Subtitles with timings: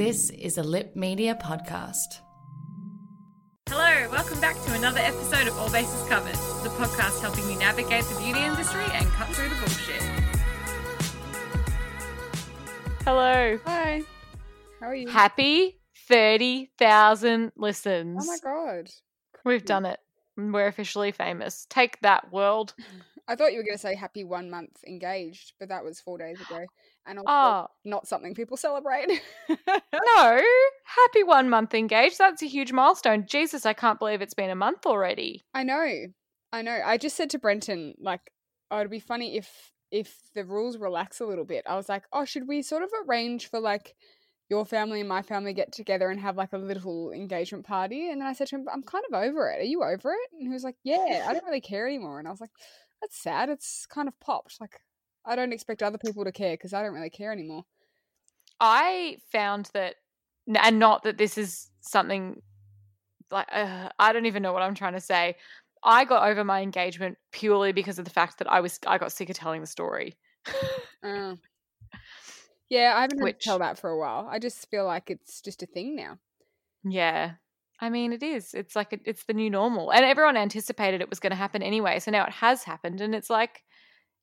[0.00, 2.20] This is a Lip Media podcast.
[3.68, 8.04] Hello, welcome back to another episode of All Bases Covered, the podcast helping you navigate
[8.04, 10.00] the beauty industry and cut through the bullshit.
[13.04, 13.58] Hello.
[13.66, 14.02] Hi.
[14.80, 15.06] How are you?
[15.06, 18.26] Happy 30,000 listens.
[18.26, 18.88] oh my god.
[19.44, 20.00] We've done it.
[20.38, 21.66] We're officially famous.
[21.68, 22.72] Take that, world.
[23.28, 26.18] I thought you were going to say happy one month engaged, but that was four
[26.18, 26.64] days ago.
[27.06, 29.08] And also Oh, not something people celebrate.
[29.48, 30.42] no.
[30.84, 32.18] Happy one month engaged.
[32.18, 33.26] That's a huge milestone.
[33.26, 35.42] Jesus, I can't believe it's been a month already.
[35.54, 35.88] I know.
[36.52, 36.78] I know.
[36.84, 38.20] I just said to Brenton, like,
[38.70, 41.64] oh, it'd be funny if if the rules relax a little bit.
[41.68, 43.94] I was like, oh, should we sort of arrange for like
[44.48, 48.10] your family and my family get together and have like a little engagement party?
[48.10, 49.60] And then I said to him, I'm kind of over it.
[49.60, 50.28] Are you over it?
[50.32, 52.18] And he was like, yeah, I don't really care anymore.
[52.20, 52.50] And I was like,
[53.00, 53.48] that's sad.
[53.48, 54.60] It's kind of popped.
[54.60, 54.80] Like,
[55.24, 57.64] I don't expect other people to care because I don't really care anymore.
[58.60, 59.96] I found that,
[60.46, 62.42] and not that this is something
[63.30, 65.36] like uh, I don't even know what I'm trying to say.
[65.82, 69.12] I got over my engagement purely because of the fact that I was I got
[69.12, 70.16] sick of telling the story.
[71.02, 71.36] Uh,
[72.68, 74.28] yeah, I haven't had Which- to tell that for a while.
[74.30, 76.18] I just feel like it's just a thing now.
[76.84, 77.32] yeah,
[77.80, 78.52] I mean it is.
[78.54, 81.62] It's like it, it's the new normal, and everyone anticipated it was going to happen
[81.62, 81.98] anyway.
[81.98, 83.62] So now it has happened, and it's like,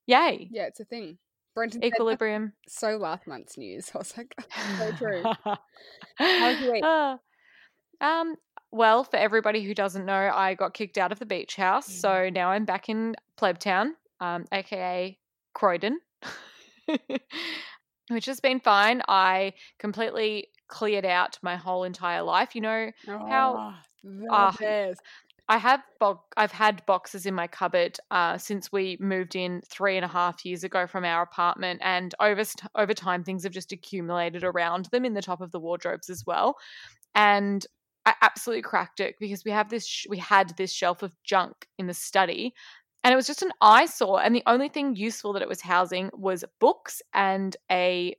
[0.06, 1.18] yay, Yeah, it's a thing.
[1.54, 2.52] Brenton equilibrium.
[2.68, 3.90] so last month's news.
[3.94, 4.32] I was like,
[4.78, 5.22] so true.
[6.16, 6.82] How's your week?
[6.84, 7.18] Ah.
[8.00, 8.36] Um,
[8.70, 12.00] well, for everybody who doesn't know, I got kicked out of the beach house, Mm.
[12.00, 15.18] so now I'm back in Plebtown, um, aka
[15.54, 15.98] Croydon,
[18.08, 19.02] which has been fine.
[19.08, 22.54] I completely cleared out my whole entire life.
[22.54, 22.90] You know,
[23.30, 23.74] How- Oh,
[24.04, 25.00] the Ah, best.
[25.50, 29.96] I have bo- I've had boxes in my cupboard uh, since we moved in three
[29.96, 33.52] and a half years ago from our apartment, and over st- over time things have
[33.52, 36.56] just accumulated around them in the top of the wardrobes as well.
[37.14, 37.66] And
[38.06, 41.66] I absolutely cracked it because we have this sh- we had this shelf of junk
[41.78, 42.54] in the study,
[43.02, 44.22] and it was just an eyesore.
[44.22, 48.16] And the only thing useful that it was housing was books and a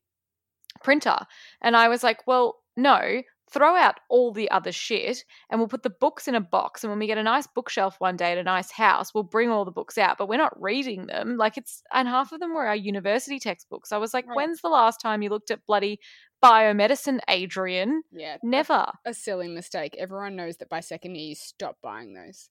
[0.83, 1.17] printer.
[1.61, 3.21] And I was like, well, no.
[3.51, 6.83] Throw out all the other shit and we'll put the books in a box.
[6.83, 9.49] And when we get a nice bookshelf one day at a nice house, we'll bring
[9.49, 11.35] all the books out, but we're not reading them.
[11.35, 13.91] Like it's, and half of them were our university textbooks.
[13.91, 14.35] I was like, Right.
[14.35, 15.99] when's the last time you looked at bloody
[16.45, 18.03] biomedicine, Adrian?
[18.11, 18.85] Yeah, Never.
[19.03, 19.95] a silly mistake.
[19.97, 22.49] Everyone knows that by second year you stop buying those.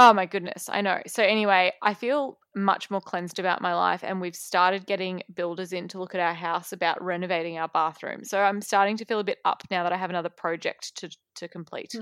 [0.00, 1.00] Oh my goodness, I know.
[1.08, 5.72] So anyway, I feel much more cleansed about my life and we've started getting builders
[5.72, 8.22] in to look at our house about renovating our bathroom.
[8.22, 11.10] So I'm starting to feel a bit up now that I have another project to
[11.34, 11.92] to complete.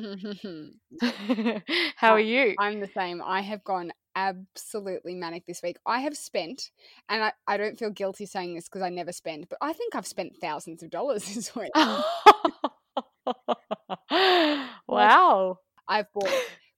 [1.97, 2.55] How are you?
[2.59, 3.23] I'm the same.
[3.25, 5.79] I have gone absolutely manic this week.
[5.87, 6.71] I have spent,
[7.09, 9.95] and I, I don't feel guilty saying this because I never spend, but I think
[9.95, 11.71] I've spent thousands of dollars this week.
[14.87, 15.59] wow.
[15.89, 16.31] I've bought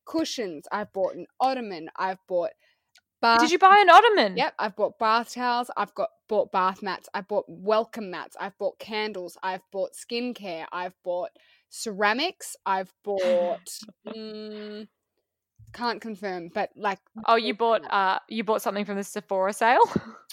[0.08, 2.52] cushions, I've bought an ottoman, I've bought
[3.20, 3.40] bath.
[3.40, 4.34] Did you buy an ottoman?
[4.36, 8.56] Yep, I've bought bath towels, I've got bought bath mats, I've bought welcome mats, I've
[8.58, 11.30] bought candles, I've bought skincare, I've bought
[11.70, 13.68] ceramics, I've bought
[14.06, 14.88] mm,
[15.72, 19.82] can't confirm, but like Oh, you bought uh you bought something from the Sephora sale?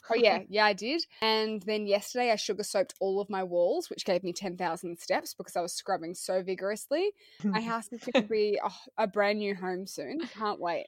[0.10, 1.06] Oh yeah, yeah, I did.
[1.22, 5.00] And then yesterday I sugar soaked all of my walls, which gave me ten thousand
[5.00, 7.12] steps because I was scrubbing so vigorously.
[7.54, 10.28] My house is going to be a, a brand new home soon.
[10.30, 10.88] Can't wait.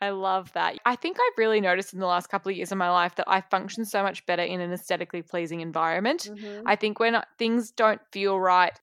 [0.00, 0.78] I love that.
[0.84, 3.28] I think I've really noticed in the last couple of years of my life that
[3.30, 6.30] I function so much better in an aesthetically pleasing environment.
[6.30, 6.66] Mhm.
[6.66, 8.78] I think when things don't feel right,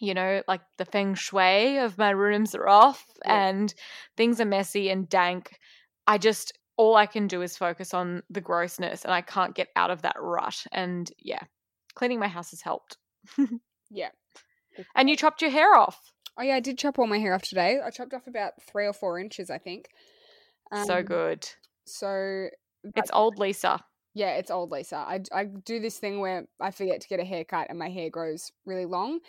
[0.00, 3.48] you know, like the feng shui of my rooms are off Yeah.
[3.48, 3.74] and
[4.16, 5.58] things are messy and dank,
[6.06, 9.68] I just all I can do is focus on the grossness and I can't get
[9.74, 10.64] out of that rut.
[10.72, 11.40] And yeah,
[11.94, 12.96] cleaning my house has helped.
[13.90, 14.10] Yeah.
[14.94, 15.98] And you chopped your hair off.
[16.38, 17.78] Oh yeah, I did chop all my hair off today.
[17.84, 19.88] I chopped off about three or four inches, I think.
[20.84, 21.48] so Um, good.
[21.86, 22.48] So
[22.94, 23.80] It's old Lisa.
[24.14, 24.96] Yeah, it's old Lisa.
[24.96, 28.10] I, I do this thing where I forget to get a haircut and my hair
[28.10, 29.20] grows really long.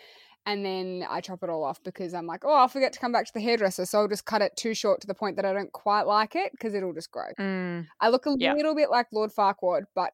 [0.46, 3.12] And then I chop it all off because I'm like, oh, I'll forget to come
[3.12, 3.84] back to the hairdresser.
[3.84, 6.34] So I'll just cut it too short to the point that I don't quite like
[6.34, 7.26] it because it'll just grow.
[7.38, 7.86] Mm.
[8.00, 8.54] I look a Yeah.
[8.54, 10.12] little bit like Lord Farquaad, but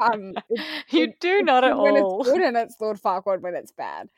[0.00, 2.20] Um, it's- you it's do not at when all.
[2.22, 4.08] it's good and it's Lord Farquaad when it's bad.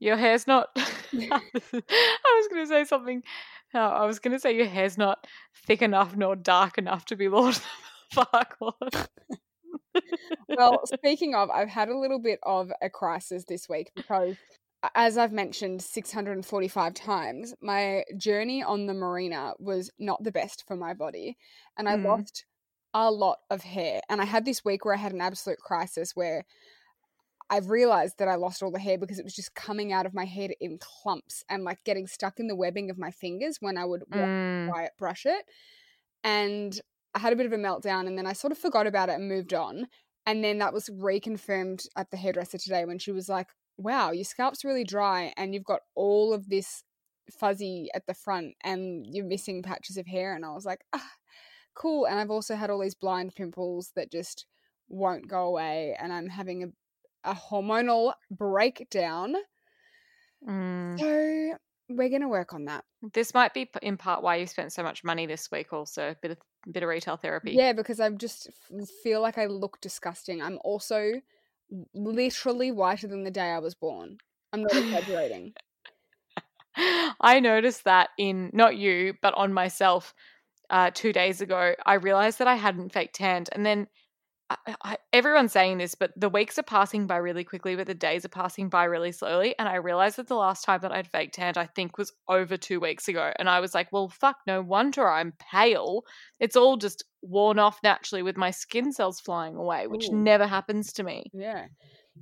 [0.00, 0.70] Your hair's not.
[0.76, 1.40] I
[2.36, 3.22] was going to say something.
[3.74, 5.26] No, I was going to say your hair's not
[5.66, 7.56] thick enough nor dark enough to be Lord
[8.14, 9.06] Farquaad.
[10.48, 14.36] Well, speaking of, I've had a little bit of a crisis this week because,
[14.94, 20.76] as I've mentioned 645 times, my journey on the Mirena was not the best for
[20.76, 21.36] my body.
[21.76, 22.24] And I Mm.
[22.24, 22.46] lost
[22.94, 24.00] a lot of hair.
[24.08, 26.44] And I had this week where I had an absolute crisis where
[27.50, 30.14] I've realized that I lost all the hair because it was just coming out of
[30.14, 33.76] my head in clumps and like getting stuck in the webbing of my fingers when
[33.76, 34.72] I would Mm.
[34.72, 35.44] quiet brush it.
[36.24, 36.80] And
[37.14, 39.14] I had a bit of a meltdown and then I sort of forgot about it
[39.16, 39.88] and moved on.
[40.26, 44.24] And then that was reconfirmed at the hairdresser today when she was like, wow, your
[44.24, 46.84] scalp's really dry and you've got all of this
[47.30, 50.34] fuzzy at the front and you're missing patches of hair.
[50.34, 51.12] And I was like, ah,
[51.74, 52.06] cool.
[52.06, 54.46] And I've also had all these blind pimples that just
[54.88, 55.96] won't go away.
[56.00, 56.64] And I'm having
[57.24, 59.34] a, a hormonal breakdown.
[60.48, 60.98] Mm.
[60.98, 62.84] So we're going to work on that.
[63.12, 65.72] This might be in part why you spent so much money this week.
[65.72, 66.38] Also, a bit of
[66.70, 67.52] bit of retail therapy.
[67.52, 68.48] Yeah, because I just
[69.02, 70.40] feel like I look disgusting.
[70.40, 71.20] I'm also
[71.94, 74.18] literally whiter than the day I was born.
[74.52, 75.54] I'm not exaggerating.
[77.20, 80.14] I noticed that in not you, but on myself
[80.70, 81.74] uh, two days ago.
[81.84, 83.86] I realized that I hadn't fake tanned, and then
[84.50, 87.94] I, I, everyone's saying this, but the weeks are passing by really quickly, but the
[87.94, 89.54] days are passing by really slowly.
[89.58, 92.56] And I realized that the last time that I'd fake tanned, I think was over
[92.56, 93.32] two weeks ago.
[93.38, 96.04] And I was like, well, fuck, no wonder I'm pale.
[96.40, 100.16] It's all just worn off naturally with my skin cells flying away, which Ooh.
[100.22, 101.24] never happens to me.
[101.32, 101.66] Yeah.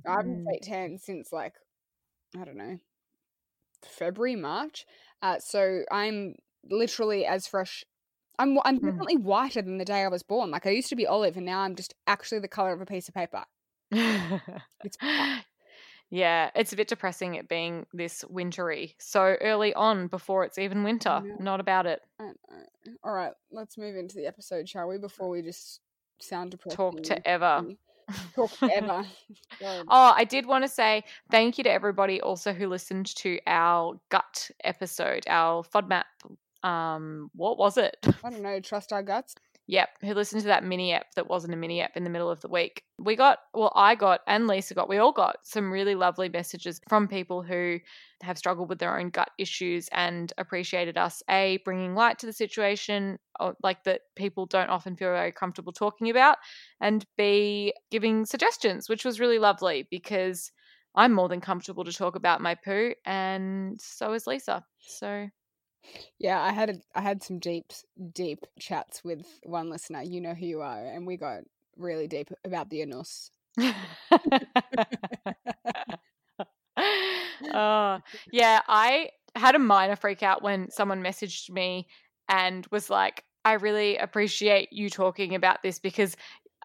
[0.07, 0.45] I haven't Mm.
[0.49, 1.53] fake tan since like,
[2.39, 2.77] I don't know,
[3.83, 4.85] February, March.
[5.21, 6.35] Uh, so I'm
[6.69, 7.83] literally as fresh.
[8.39, 8.85] I'm I'm Mm.
[8.85, 10.51] definitely whiter than the day I was born.
[10.51, 12.85] Like I used to be olive, and now I'm just actually the color of a
[12.85, 13.43] piece of paper.
[13.91, 14.97] It's
[16.09, 20.83] yeah, it's a bit depressing it being this wintry so early on before it's even
[20.83, 21.21] winter.
[21.39, 22.01] Not about it.
[22.19, 22.93] Don't know.
[23.03, 24.97] All right, let's move into the episode, shall we?
[24.97, 25.79] Before we just
[26.19, 26.75] sound depressed.
[26.77, 27.63] Talk to ever.
[28.35, 29.05] Talk forever.
[29.59, 29.85] God.
[29.87, 33.99] Oh, I did want to say thank you to everybody also who listened to our
[34.09, 36.03] gut episode, our FODMAP.
[36.63, 37.97] Um, what was it?
[38.23, 38.59] I don't know.
[38.59, 39.35] Trust our guts.
[39.67, 42.29] Yep, who listened to that mini app that wasn't a mini app in the middle
[42.29, 42.83] of the week.
[42.99, 46.81] We got, well, I got, and Lisa got, we all got some really lovely messages
[46.89, 47.79] from people who
[48.21, 52.33] have struggled with their own gut issues and appreciated us, A, bringing light to the
[52.33, 56.39] situation, or like that people don't often feel very comfortable talking about,
[56.81, 60.51] and B, giving suggestions, which was really lovely because
[60.93, 64.65] I'm more than comfortable to talk about my poo, and so is Lisa.
[64.79, 65.29] So,
[66.19, 67.71] Yeah, I had a, I had some deep
[68.13, 70.01] deep chats with one listener.
[70.01, 71.41] You know who you are, and we got
[71.77, 73.31] really deep about the anus.
[77.53, 77.99] oh,
[78.31, 81.87] yeah, I had a minor freak out when someone messaged me
[82.29, 86.15] and was like, I really appreciate you talking about this because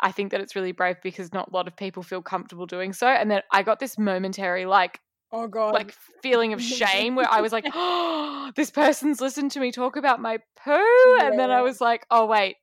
[0.00, 2.92] I think that it's really brave because not a lot of people feel comfortable doing
[2.92, 3.08] so.
[3.08, 5.00] And then I got this momentary like
[5.30, 5.74] Oh god.
[5.74, 5.92] like
[6.22, 10.20] feeling of shame where I was like, oh, this person's listened to me talk about
[10.20, 11.16] my poo.
[11.20, 12.56] And then I was like, oh wait,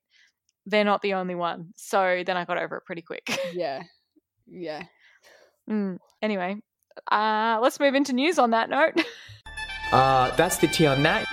[0.66, 1.74] they're not the only one.
[1.76, 3.28] So then I got over it pretty quick.
[3.54, 3.84] yeah.
[4.48, 4.84] Yeah.
[5.68, 6.58] Mm, anyway,
[7.12, 8.94] uh, let's move into news on that note.
[9.92, 11.26] Uh, that's the tea on that.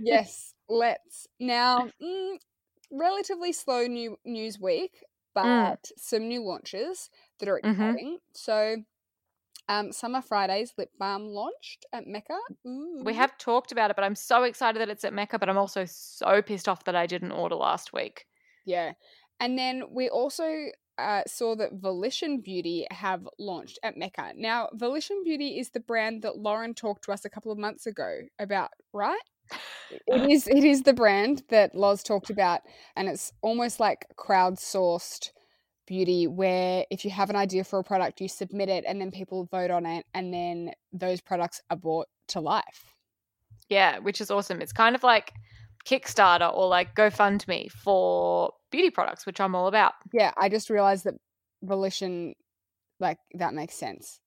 [0.00, 1.26] yes, let's.
[1.38, 2.36] Now, mm,
[2.90, 5.04] relatively slow new news week,
[5.34, 7.72] but some new launches that are Mhm.
[7.74, 8.18] exciting.
[8.34, 8.76] So,
[9.68, 12.38] um, Summer Fridays lip balm launched at Mecca.
[13.04, 15.58] we have talked about it, but I'm so excited that it's at Mecca, but I'm
[15.58, 18.26] also so pissed off that I didn't order last week.
[18.64, 18.92] Yeah.
[19.40, 20.66] And then we also
[20.98, 24.32] uh, saw that Volition Beauty have launched at Mecca.
[24.36, 27.86] Now, Volition Beauty is the brand that Lauren talked to us a couple of months
[27.86, 29.18] ago about, right?
[30.06, 32.60] It is it is the brand that Loz talked about
[32.96, 35.30] and it's almost like crowdsourced
[35.86, 39.10] beauty where if you have an idea for a product you submit it and then
[39.10, 42.94] people vote on it and then those products are brought to life.
[43.68, 44.60] Yeah, which is awesome.
[44.60, 45.32] It's kind of like
[45.86, 49.94] Kickstarter or like GoFundMe for beauty products, which I'm all about.
[50.12, 51.14] Yeah, I just realized that
[51.62, 52.34] Volition
[53.00, 54.20] like that makes sense.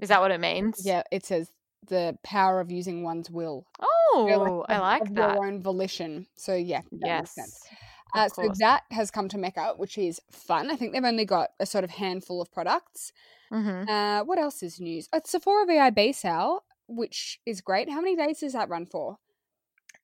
[0.00, 0.82] Is that what it means?
[0.84, 1.50] Yeah, it says
[1.88, 3.66] the power of using one's will.
[3.80, 5.34] Oh, You know, I like that.
[5.34, 6.26] Your own volition.
[6.36, 7.60] So yeah, that makes sense.
[7.70, 7.80] Yes.
[8.14, 10.70] Uh, so that has come to Mecca, which is fun.
[10.70, 13.12] I think they've only got a sort of handful of products.
[13.52, 13.88] Mhm.
[13.88, 15.08] Uh, what else is news?
[15.12, 17.90] Uh, Sephora VIB sale, which is great.
[17.90, 19.18] How many days does that run for?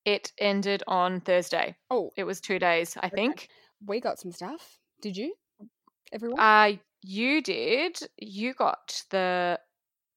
[0.05, 1.77] It ended on Thursday.
[1.91, 3.49] Oh, It was two days, I think.
[3.85, 4.79] we got some stuff.
[5.03, 5.35] Did you?
[6.13, 6.39] Everyone?
[6.41, 7.99] Uh, you did.
[8.17, 9.61] You got the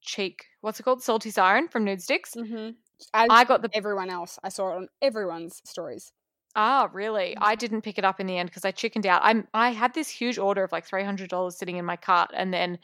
[0.02, 0.46] cheek.
[0.62, 1.02] What's it called?
[1.04, 2.36] Salty siren from Nudestix.
[2.36, 2.72] mm-hmm.
[3.14, 3.70] I got the.
[3.74, 4.38] everyone else.
[4.44, 6.12] I saw it on everyone's stories.
[6.56, 7.38] Ah, really?
[7.40, 9.22] I didn't pick it up in the end because I chickened out.
[9.24, 9.48] I'm.
[9.54, 12.54] I had this huge order of like three hundred dollars sitting in my cart, and
[12.54, 12.80] then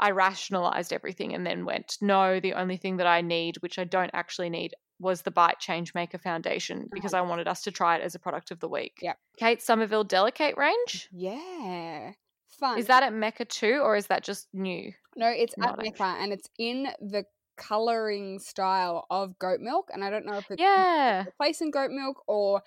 [0.00, 3.84] I rationalized everything, and then went, no, the only thing that I need, which I
[3.84, 7.96] don't actually need, was the Bite Change Maker Foundation because I wanted us to try
[7.96, 8.98] it as a product of the week.
[9.02, 9.18] Yep.
[9.38, 11.08] Kate Somerville Delicate range.
[11.12, 12.12] Yeah.
[12.60, 12.78] fun.
[12.78, 14.92] Is that at Mecca too, or is that just new?
[15.16, 15.28] no?
[15.28, 17.24] It's Not at Mecca, and it's in the
[17.56, 19.90] coloring style of goat milk.
[19.92, 21.24] And I don't know if it's Yeah.
[21.24, 22.62] replacing goat milk or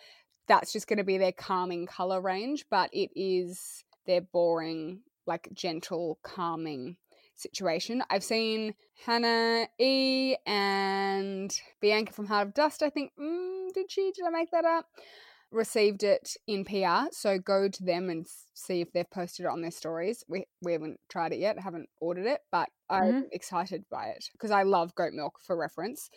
[0.48, 5.48] that's just going to be their calming color range, but it is their boring, like
[5.54, 6.98] gentle, calming
[7.36, 8.04] situation.
[8.10, 12.84] I've seen Hannah E and Bianca from Heart of Dust.
[12.84, 14.12] I think, mm, did she?
[14.16, 14.86] Did I make that up?
[15.52, 19.62] Received it in PR, so go to them and see if they've posted it on
[19.62, 20.24] their stories.
[20.30, 24.52] We we haven't tried it yet, haven't ordered it, but I'm excited by it because
[24.52, 25.40] I love goat milk.
[25.46, 26.10] For reference,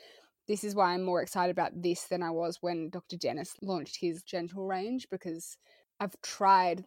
[0.47, 3.17] this is why I'm more excited about this than I was when Dr.
[3.17, 5.57] Dennis launched his gentle range because
[6.01, 6.85] I've tried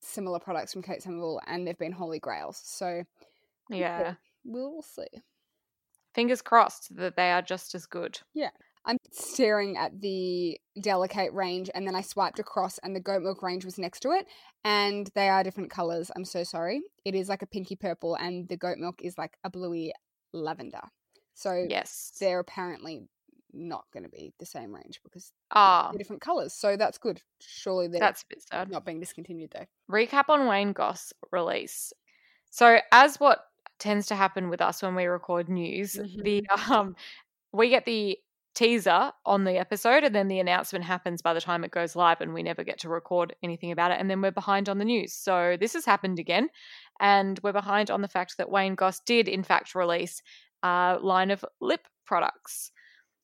[0.00, 2.60] similar products from Kate Somerville and they've been holy grails.
[2.64, 3.04] So
[3.68, 4.14] Yeah.
[4.44, 5.06] we'll see.
[6.14, 8.20] Fingers crossed that they are just as good.
[8.34, 8.50] Yeah.
[8.84, 13.42] I'm staring at the delicate range and then I swiped across and the goat milk
[13.42, 14.26] range was next to it
[14.64, 16.10] and they are different colors.
[16.14, 16.82] I'm so sorry.
[17.04, 19.92] It is like a pinky purple and the goat milk is like a bluey
[20.32, 20.82] lavender.
[21.34, 22.12] So Yes.
[22.20, 23.08] they're apparently
[23.54, 26.54] not going to be the same range because Ah, different colors.
[26.54, 27.20] So that's good.
[27.40, 28.70] Surely they're that's a bit sad.
[28.70, 29.66] not being discontinued though.
[29.90, 31.92] recap on Wayne Goss release.
[32.50, 33.46] So, as what
[33.78, 36.22] tends to happen with us when we record news, Mhm.
[36.22, 36.96] the um,
[37.52, 38.18] we get the
[38.54, 42.20] teaser on the episode, and then the announcement happens by the time it goes live,
[42.20, 44.84] and we never get to record anything about it, and then we're behind on the
[44.84, 45.12] news.
[45.14, 46.48] So this has happened again,
[47.00, 50.22] and we're behind on the fact that Wayne Goss did in fact release
[50.62, 52.72] a line of lip products,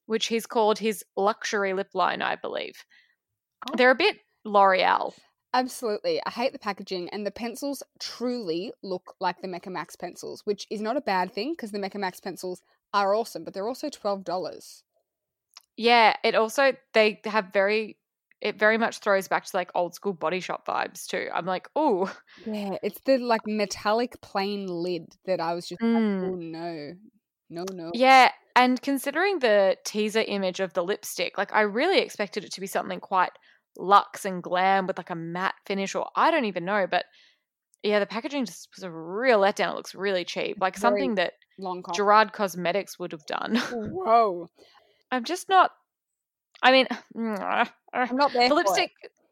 [0.07, 2.85] which he's called his luxury lip line, I believe.
[3.68, 3.75] Oh.
[3.76, 5.14] They're a bit L'Oreal.
[5.54, 6.21] Absolutely.
[6.26, 10.66] I hate the packaging, and the pencils truly look like the Mecca Max pencils, which
[10.71, 13.88] is not a bad thing because the Mecca Max pencils are awesome, but they're also
[13.88, 14.83] $12.
[15.76, 17.99] Yeah, it also they have very
[18.40, 21.28] it very much throws back to like old school body shop vibes too.
[21.33, 22.14] I'm like, oh,
[22.47, 26.23] Yeah, it's the like metallic plain lid that I was just like, Mm.
[26.23, 26.95] oh no.
[27.50, 27.90] No, no.
[27.95, 28.31] yeah.
[28.57, 32.67] And considering the teaser image of the lipstick, like I really expected it to be
[32.67, 33.31] something quite
[33.76, 36.87] luxe and glam with like a matte finish, or I don't even know.
[36.90, 37.05] But
[37.83, 39.73] yeah, the packaging just was a real letdown.
[39.73, 41.95] It looks really cheap, like Very something that Long con.
[41.95, 43.57] Gerard Cosmetics would have done.
[43.73, 44.49] Whoa.
[45.11, 45.71] I'm just not.
[46.62, 46.87] I mean,
[47.17, 48.49] I'm not there.
[48.49, 48.67] the for it.
[48.67, 48.90] lipstick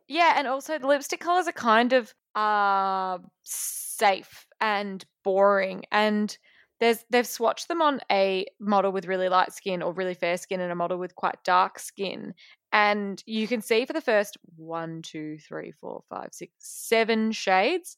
[0.09, 6.39] yeah and also the lipstick colors are kind of uh safe and boring and
[6.80, 10.61] there's they've swatched them on a model with really light skin or really fair skin
[10.61, 12.35] and a model with quite dark skin
[12.73, 17.97] and you can see for the first one two three four five six seven shades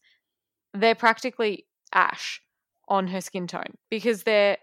[0.75, 2.40] they're practically ash
[2.88, 4.58] on her skin tone because they're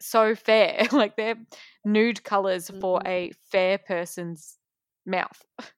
[0.00, 1.36] so fair like they're
[1.84, 3.06] nude colors for Mhm.
[3.06, 4.58] a fair person's
[5.06, 5.44] mouth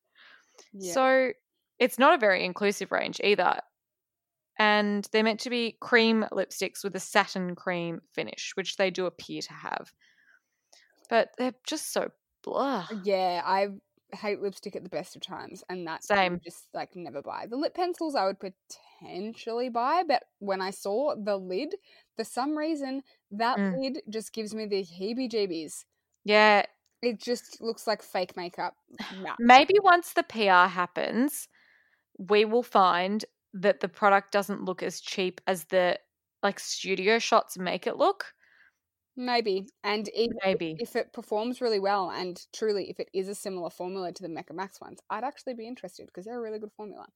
[0.73, 0.99] Yeah.
[0.99, 1.33] so
[1.79, 3.59] it's not a very inclusive range either.
[4.63, 9.07] And they're meant to be cream lipsticks with a satin cream finish, which they do
[9.07, 9.93] appear to have.
[11.11, 12.13] But they're just so
[12.45, 12.87] blah.
[13.05, 13.69] Yeah, I
[14.15, 16.41] hate lipstick at the best of times, and that's Same.
[16.45, 17.47] just like never buy.
[17.51, 21.75] The lip pencils I would potentially buy, but when I saw the lid,
[22.17, 23.03] for some reason
[23.33, 23.75] that Mm.
[23.75, 25.85] lid just gives me the heebie-jeebies.
[26.25, 26.67] Yeah,
[27.03, 28.77] It just looks like fake makeup.
[29.11, 29.37] Nah.
[29.41, 31.49] maybe once the PR happens,
[32.19, 35.99] we will find that the product doesn't look as cheap as the
[36.43, 38.35] like studio shots make it look.
[39.17, 40.77] Maybe, and even Maybe.
[40.79, 44.29] if it performs really well, and truly, if it is a similar formula to the
[44.29, 47.07] Mecca Max ones, I'd actually be interested because they're a really good formula.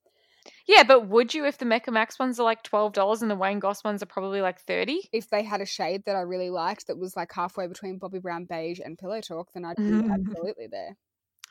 [0.66, 3.36] Yeah, but would you if the Mecca Max ones are like twelve dollars and the
[3.36, 5.08] Wayne Goss ones are probably like thirty?
[5.10, 8.20] If they had a shade that I really liked that was like halfway between Bobbi
[8.20, 10.96] Brown beige and Pillow Talk, then I'd be absolutely there.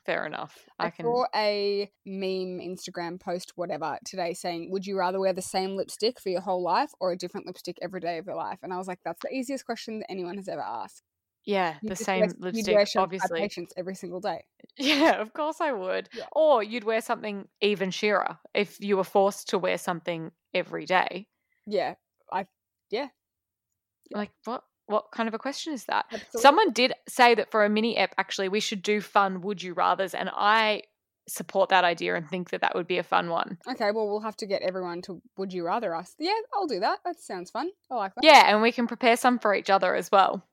[0.05, 0.57] Fair enough.
[0.77, 1.05] I, I, can.
[1.05, 6.19] saw a meme Instagram post, whatever, today saying, Would you rather wear the same lipstick
[6.19, 8.59] for your whole life or a different lipstick every day of your life?
[8.61, 11.01] And I was like, That's the easiest question that anyone has ever asked.
[11.43, 13.39] Yeah, You the same wear- lipstick, wear obviously.
[13.39, 14.45] Patience every single day.
[14.77, 16.09] Yeah, of course I would.
[16.13, 16.25] Yeah.
[16.33, 21.27] Or you'd wear something even sheerer if you were forced to wear something every day.
[21.65, 21.95] Yeah,
[22.31, 22.45] I
[22.91, 23.07] Yeah.
[24.11, 24.63] Like what?
[24.87, 26.05] What kind of a question is that?
[26.11, 26.41] absolutely.
[26.41, 29.73] Someone did say that for a mini ep, actually, we should do fun would you
[29.73, 30.83] rather's, and I
[31.27, 33.57] support that idea and think that that would be a fun one.
[33.67, 36.13] Okay, well, we'll have to get everyone to Would You Rather us.
[36.19, 36.99] Yeah, I'll do that.
[37.03, 37.71] That sounds fun.
[37.89, 38.23] I like that.
[38.23, 40.45] Yeah, and we can prepare some for each other as well.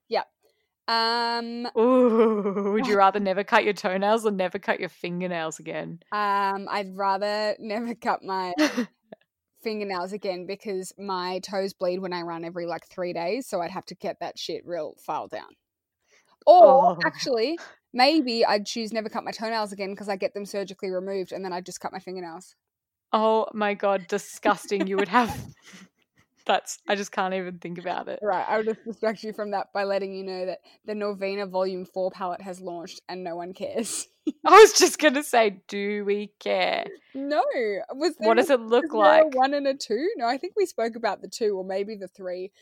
[0.88, 6.00] Um, Ooh, would you rather never cut your toenails or never cut your fingernails again?
[6.12, 8.52] um, I'd rather never cut my
[9.62, 13.70] fingernails again because my toes bleed when I run every like three days, so I'd
[13.70, 15.56] have to get that shit real file down.
[16.46, 16.98] Or Oh.
[17.04, 17.58] actually,
[17.92, 21.44] maybe I'd choose never cut my toenails again because I get them surgically removed and
[21.44, 22.54] then I'd just cut my fingernails.
[23.12, 24.86] Oh my god, disgusting!
[24.86, 25.38] You would have.
[26.46, 26.78] That's.
[26.88, 28.18] I just can't even think about it.
[28.22, 31.84] Right, I'll just distract you from that by letting you know that the Norvina Volume
[31.84, 34.06] 4 palette has launched and no one cares.
[34.46, 36.84] I was just gonna say, do we care?
[37.14, 37.42] no.
[37.94, 39.34] Was What does a- it look there a like?
[39.34, 40.08] one and a two?
[40.16, 42.52] No, I think we spoke about the two or maybe the three.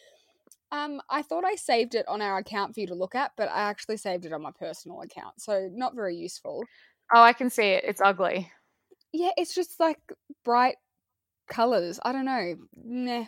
[0.72, 3.48] Um, I thought I saved it on our account for you to look at, but
[3.50, 6.62] I actually saved it on my personal account, so not very useful.
[7.12, 7.82] Oh, I can see it.
[7.84, 8.52] It's ugly.
[9.12, 9.98] Yeah, it's just like
[10.44, 10.76] bright
[11.48, 11.98] colors.
[12.04, 12.54] I don't know.
[12.84, 13.24] Nah.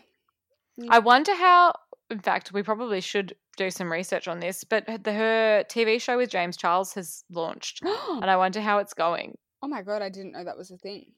[0.88, 1.74] I wonder how.
[2.10, 4.64] In fact, we probably should do some research on this.
[4.64, 8.94] But the, her TV show with James Charles has launched, and I wonder how it's
[8.94, 9.36] going.
[9.62, 11.12] oh my god, I didn't know that was a thing.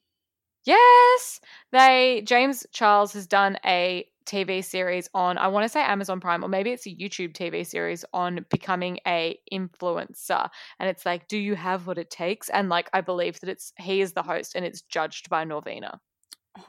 [0.64, 1.40] Yes,
[1.72, 6.42] they James Charles has done a TV series on I want to say Amazon Prime
[6.42, 10.48] or maybe it's a YouTube TV series on becoming a influencer
[10.80, 13.74] and it's like do you have what it takes and like I believe that it's
[13.78, 15.98] he is the host and it's judged by Norvina.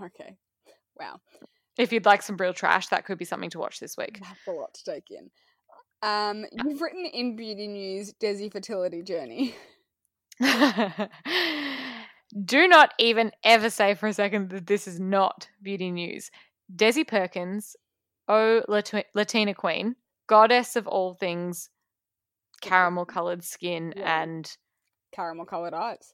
[0.01, 0.35] Okay.
[0.99, 1.21] Wow.
[1.77, 4.19] If you'd like some real trash that could be something to watch this week.
[4.21, 5.29] That's a lot to take in.
[6.01, 9.55] Um, you've written in Beauty News Desi fertility journey.
[12.45, 16.31] Do not even ever say for a second that this is not beauty news.
[16.75, 17.75] Desi Perkins,
[18.27, 19.95] oh Lat- Latina queen,
[20.27, 21.69] goddess of all things,
[22.61, 24.21] caramel colored skin Yeah.
[24.23, 24.57] and
[25.13, 26.13] Caramel coloured eyes.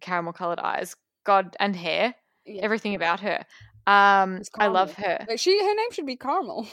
[0.00, 2.14] caramel colored eyes, god and hair,
[2.46, 2.62] Yeah.
[2.64, 3.44] everything about her.
[3.86, 5.24] Um, I love her.
[5.28, 6.66] Like, she her name should be Carmel.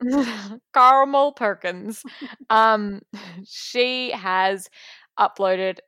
[0.72, 2.02] Carmel Perkins.
[2.50, 3.00] um,
[3.46, 4.68] she has
[5.18, 5.78] uploaded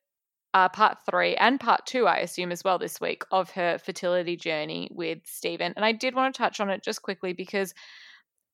[0.54, 4.36] uh, part three and part two, I assume, as well this week of her fertility
[4.36, 5.72] journey with Stephen.
[5.76, 7.74] And I did want to touch on it just quickly because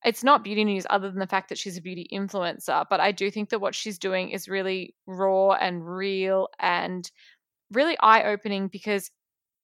[0.04, 2.84] it's not beauty news other than the fact that she's a beauty influencer.
[2.90, 7.10] But I do think that what she's doing is really raw and real and
[7.72, 9.10] really eye opening because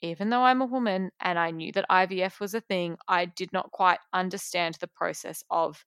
[0.02, 3.52] even though I'm a woman and I knew that IVF was a thing, I did
[3.52, 5.85] not quite understand the process of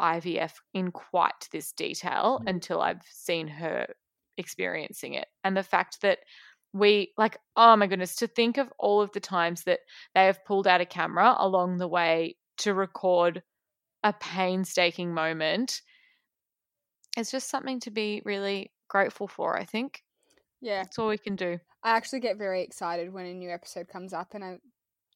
[0.00, 2.48] IVF in quite this detail Mhm.
[2.48, 3.86] until I've seen her
[4.36, 5.28] experiencing it.
[5.44, 6.20] And the fact that
[6.72, 9.80] we, like, oh my goodness, to think of all of the times that
[10.14, 13.42] they have pulled out a camera along the way to record
[14.02, 15.82] a painstaking moment
[17.16, 20.02] is just something to be really grateful for, I think.
[20.60, 20.82] Yeah.
[20.82, 21.58] That's all we can do.
[21.86, 24.58] I actually get very excited when a new episode comes up and I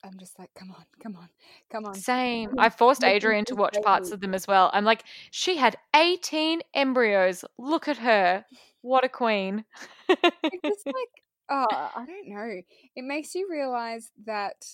[0.04, 1.28] I'm just like, come on, come on,
[1.70, 1.94] come on.
[1.94, 2.54] Same.
[2.58, 4.70] I forced Adrian to watch parts of them as well.
[4.72, 7.44] I'm like, she had 18 embryos.
[7.58, 8.46] Look at her.
[8.82, 9.64] What a queen.
[10.08, 12.62] It's just like oh, I don't know.
[12.94, 14.64] It makes you realize that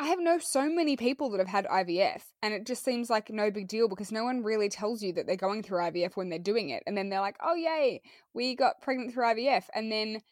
[0.00, 3.28] I have known so many people that have had IVF, and it just seems like
[3.28, 6.30] no big deal because no one really tells you that they're going through IVF when
[6.30, 8.00] they're doing it, and then they're like, "Oh yay,
[8.32, 10.22] we got pregnant through IVF," and then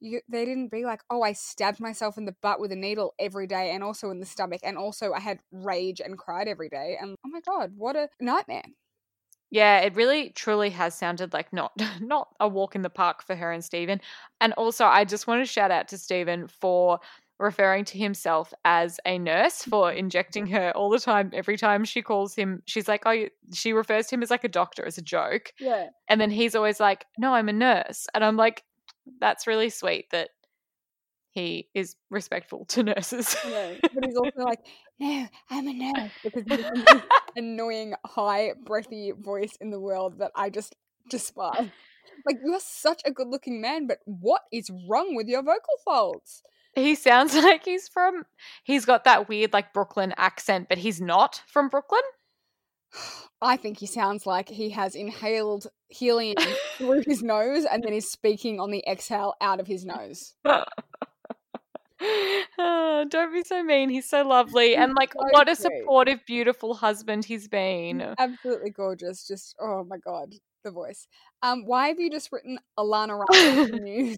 [0.00, 3.14] you, they didn't be like, "Oh, I stabbed myself in the butt with a needle
[3.18, 6.68] every day, and also in the stomach, and also I had rage and cried every
[6.68, 8.64] day," and oh my god, what a nightmare!
[9.50, 13.34] Yeah, it really truly has sounded like not not a walk in the park for
[13.34, 14.00] her and Stephen.
[14.40, 17.00] And also I just want to shout out to Stephen for
[17.40, 19.98] referring to himself as a nurse for mm-hmm.
[19.98, 21.30] injecting her all the time.
[21.32, 24.48] Every time she calls him she's like oh she refers to him as like a
[24.48, 25.52] doctor as a joke.
[25.58, 28.06] Yeah, and then he's always like no i'm a nurse.
[28.14, 28.62] And i'm like
[29.20, 30.30] that's really sweet that
[31.30, 33.36] he is respectful to nurses.
[33.48, 34.60] Yeah, but he's also like,
[34.98, 37.02] no, I'm a nurse because he's the
[37.36, 40.74] annoying, high, breathy voice in the world that I just
[41.08, 41.70] despise.
[42.26, 46.42] Like, you're such a good-looking man, but what is wrong with your vocal folds?
[46.74, 48.24] He sounds like he's from
[48.64, 52.02] he's got that weird like brooklyn accent but he's not from brooklyn
[53.42, 56.36] I think he sounds like he has inhaled helium
[56.76, 60.34] through his nose and then is speaking on the exhale out of his nose.
[60.44, 60.64] Oh,
[63.08, 63.88] don't be so mean.
[63.88, 64.76] He's so lovely.
[64.76, 68.14] And like so what a supportive, beautiful husband he's been.
[68.18, 69.26] Absolutely gorgeous.
[69.26, 71.06] Just oh my god, the voice.
[71.42, 74.16] Um, why have you just written Alana Ryan?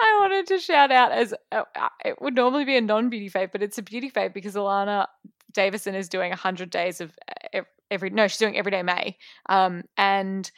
[0.00, 3.52] I wanted to shout out as uh, uh, it would normally be a non-beauty fave,
[3.52, 5.06] but it's a beauty fave because Alana
[5.52, 7.12] Davison is doing 100 days of
[7.54, 9.16] uh, every no, she's doing everyday May.
[9.48, 10.50] Um and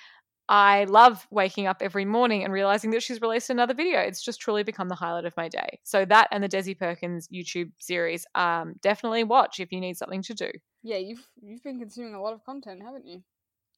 [0.48, 4.00] I love waking up every morning and realizing that she's released another video.
[4.00, 5.78] It's just truly become the highlight of my day.
[5.84, 10.22] So that and the Desi Perkins YouTube series, um, definitely watch if you need something
[10.22, 10.50] to do.
[10.82, 13.22] Yeah, you've you've been consuming a lot of content, haven't you?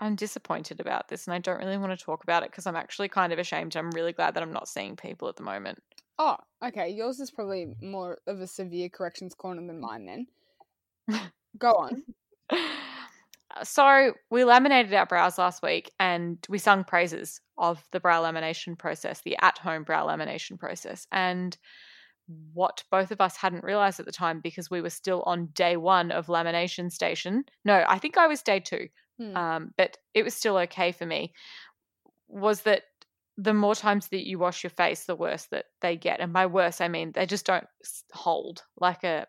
[0.00, 2.76] I'm disappointed about this, and I don't really want to talk about it because I'm
[2.76, 3.76] actually kind of ashamed.
[3.76, 5.82] I'm really glad that I'm not seeing people at the moment.
[6.18, 6.90] Oh, okay.
[6.90, 10.26] Yours is probably more of a severe corrections corner than mine.
[11.08, 11.20] Then
[11.58, 12.02] go on.
[12.50, 18.22] Uh, so we laminated our brows last week, and we sung praises of the brow
[18.22, 21.56] lamination process, the at-home brow lamination process, and
[22.52, 25.76] what both of us hadn't realized at the time because we were still on day
[25.76, 27.44] one of lamination station.
[27.64, 29.36] No, I think I was day two, Hmm.
[29.36, 31.32] um, but it was still okay for me.
[32.28, 32.82] Was that
[33.38, 36.46] the more times that you wash your face, the worse that they get, and by
[36.46, 37.66] worse I mean they just don't
[38.12, 39.26] hold like a,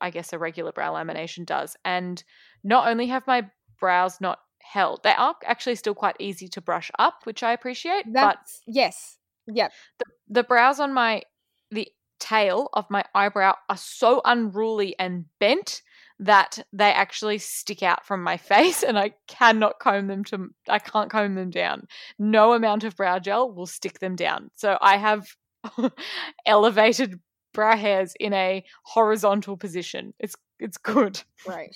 [0.00, 1.76] I guess a regular brow lamination does.
[1.84, 2.22] And
[2.62, 6.90] not only have my brows not held, they are actually still quite easy to brush
[6.98, 8.06] up, which I appreciate.
[8.24, 9.18] but yes.
[9.46, 9.72] Yep.
[9.98, 11.22] the, the brows on my
[11.70, 15.82] the tail of my eyebrow are so unruly and bent
[16.20, 20.78] that they actually stick out from my face and I cannot comb them to I
[20.78, 21.86] can't comb them down.
[22.18, 24.50] No amount of brow gel will stick them down.
[24.54, 25.26] So I have
[26.46, 27.18] elevated
[27.52, 30.12] brow hairs in a horizontal position.
[30.18, 31.20] It's it's good.
[31.46, 31.74] Right.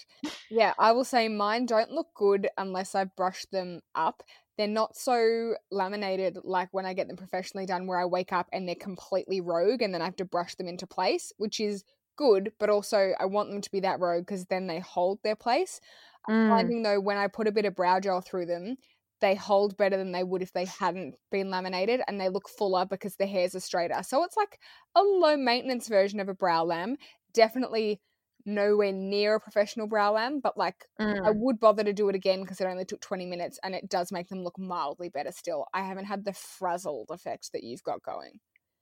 [0.51, 4.23] Yeah, I will say mine don't look good unless I brush them up.
[4.57, 8.49] They're not so laminated like when I get them professionally done, where I wake up
[8.53, 11.85] and they're completely rogue and then I have to brush them into place, which is
[12.19, 15.37] good, but also I want them to be that rogue because then they hold their
[15.37, 15.81] place.
[16.29, 16.71] I'm Mm.
[16.71, 18.77] finding though, when I put a bit of brow gel through them,
[19.21, 22.87] they hold better than they would if they hadn't been laminated and they look fuller
[22.87, 24.03] because the hairs are straighter.
[24.03, 24.61] So it's like
[24.95, 26.97] a low maintenance version of a brow lamb.
[27.33, 28.01] Definitely
[28.45, 30.87] nowhere near a professional brow lamb, but like
[31.25, 31.33] I Mm.
[31.33, 34.13] would bother to do it again because it only took 20 minutes and it does
[34.13, 35.67] make them look mildly better still.
[35.75, 38.41] I haven't had the frazzled effect that you've got going.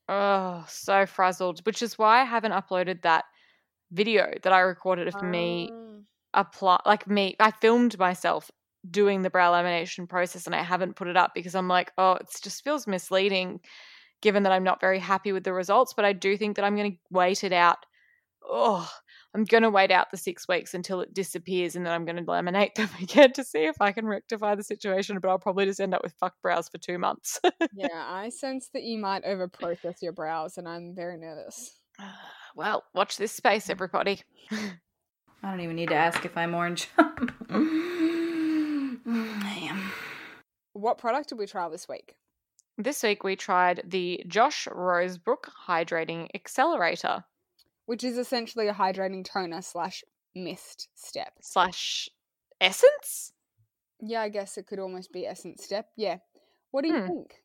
[0.09, 3.25] Oh, so frazzled, which is why I haven't uploaded that
[3.93, 8.51] video that I recorded of me Um, apply like me I filmed myself
[8.91, 12.15] doing the brow lamination process and I haven't put it up because I'm like, oh,
[12.15, 13.61] it just feels misleading
[14.23, 16.77] given that I'm not very happy with the results, but I do think that I'm
[16.77, 17.79] going to wait it out.
[18.45, 18.91] Oh,
[19.37, 22.17] I'm going to wait out the 6 weeks until it disappears and then I'm going
[22.17, 25.67] to laminate them again to see if I can rectify the situation, but I'll probably
[25.67, 27.39] just end up with fuck brows for 2 months.
[27.75, 31.79] yeah, I sense that you might over process your brows and I'm very nervous.
[32.57, 34.23] well, watch this space everybody.
[34.51, 36.89] I don't even need to ask if I'm orange.
[36.99, 37.13] I
[39.07, 39.93] am.
[40.73, 42.17] What product did we try this week?
[42.79, 47.25] This week we tried the Josh Rosebrook Hydrating Accelerator
[47.87, 51.33] Which is essentially a hydrating toner slash mist step.
[51.41, 52.09] slash
[52.61, 53.33] essence.
[54.01, 55.89] Yeah, I guess it could almost be essence step.
[55.97, 56.19] Yeah.
[56.71, 57.07] What do you Hmm.
[57.07, 57.43] think?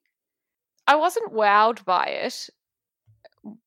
[0.88, 2.50] I wasn't wowed by it,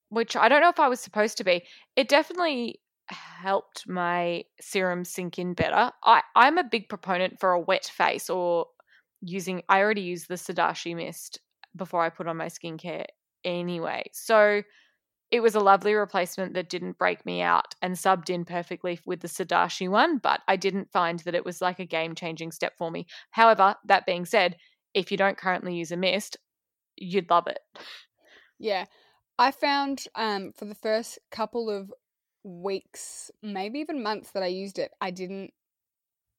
[0.09, 1.65] which I don't know if I was supposed to be.
[1.97, 5.93] It definitely helped my serum sink in better.
[6.05, 8.67] I, I'm a big proponent for a wet face or
[9.21, 11.39] using, I already use the Sodashi mist
[11.77, 13.05] before I put on my skincare
[13.45, 14.05] anyway.
[14.13, 14.63] So
[15.35, 19.19] it was a lovely replacement that didn't break me out and subbed in perfectly with
[19.19, 22.75] the Sodashi one, but I didn't find that it was like a game changing step
[22.79, 23.09] for me.
[23.33, 24.57] However, that being said,
[24.95, 26.37] if you don't currently use a mist,
[26.95, 27.59] you'd love it.
[28.61, 28.85] Yeah.
[29.37, 31.93] I found um for the first couple of
[32.45, 35.51] weeks, maybe even months that I used it, I didn't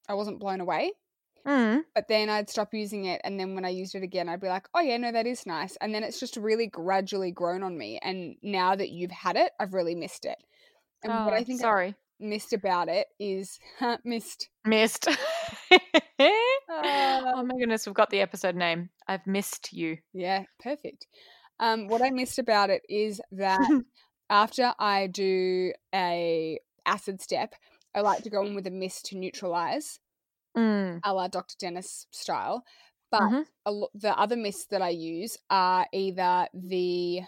[0.07, 0.93] I wasn't blown away.
[1.47, 1.83] Mm.
[1.93, 4.47] But then I'd stop using it and then when I used it again I'd be
[4.47, 7.77] like, "Oh yeah, no that is nice." And then it's just really gradually grown on
[7.77, 10.37] me and now that you've had it, I've really missed it.
[11.03, 13.59] And what I Oh, think I sorry, missed about it is
[14.03, 14.49] missed.
[14.65, 15.07] missed.
[15.07, 15.15] Uh,
[16.69, 18.89] oh my goodness, we've got the episode name.
[19.07, 19.97] I've missed you.
[20.13, 21.07] Yeah, perfect.
[21.59, 23.61] Um, what I missed about it is that
[24.29, 27.53] after I do a acid step,
[27.93, 29.99] I like to go in with a mist to neutralize,
[30.55, 31.03] Mm.
[31.03, 31.55] a la Dr.
[31.59, 32.63] Dennis style.
[33.11, 33.45] But Mhm.
[33.65, 37.21] a lo- the other mists that I use are either the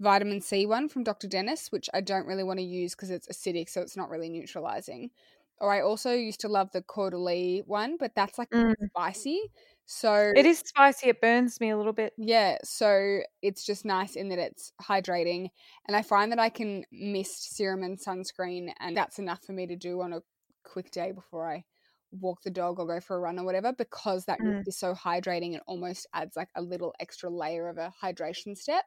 [0.00, 1.28] vitamin C one from Dr.
[1.28, 4.28] Dennis, which I don't really want to use because it's acidic, so it's not really
[4.28, 5.10] neutralizing.
[5.58, 8.90] Or I also used to love the Caudalie one, but that's like Mm.
[8.90, 9.40] spicy.
[9.86, 11.08] So It is spicy.
[11.08, 12.14] It burns me a little bit.
[12.16, 15.48] yeah, so it's just nice in that it's hydrating.
[15.86, 19.66] And I find that I can mist serum and sunscreen, and that's enough for me
[19.66, 20.22] to do on a
[20.64, 21.64] quick day before I
[22.10, 24.62] walk the dog or go for a run or whatever, because that Mm.
[24.66, 28.84] is so hydrating, it almost adds like a little extra layer of a hydration step.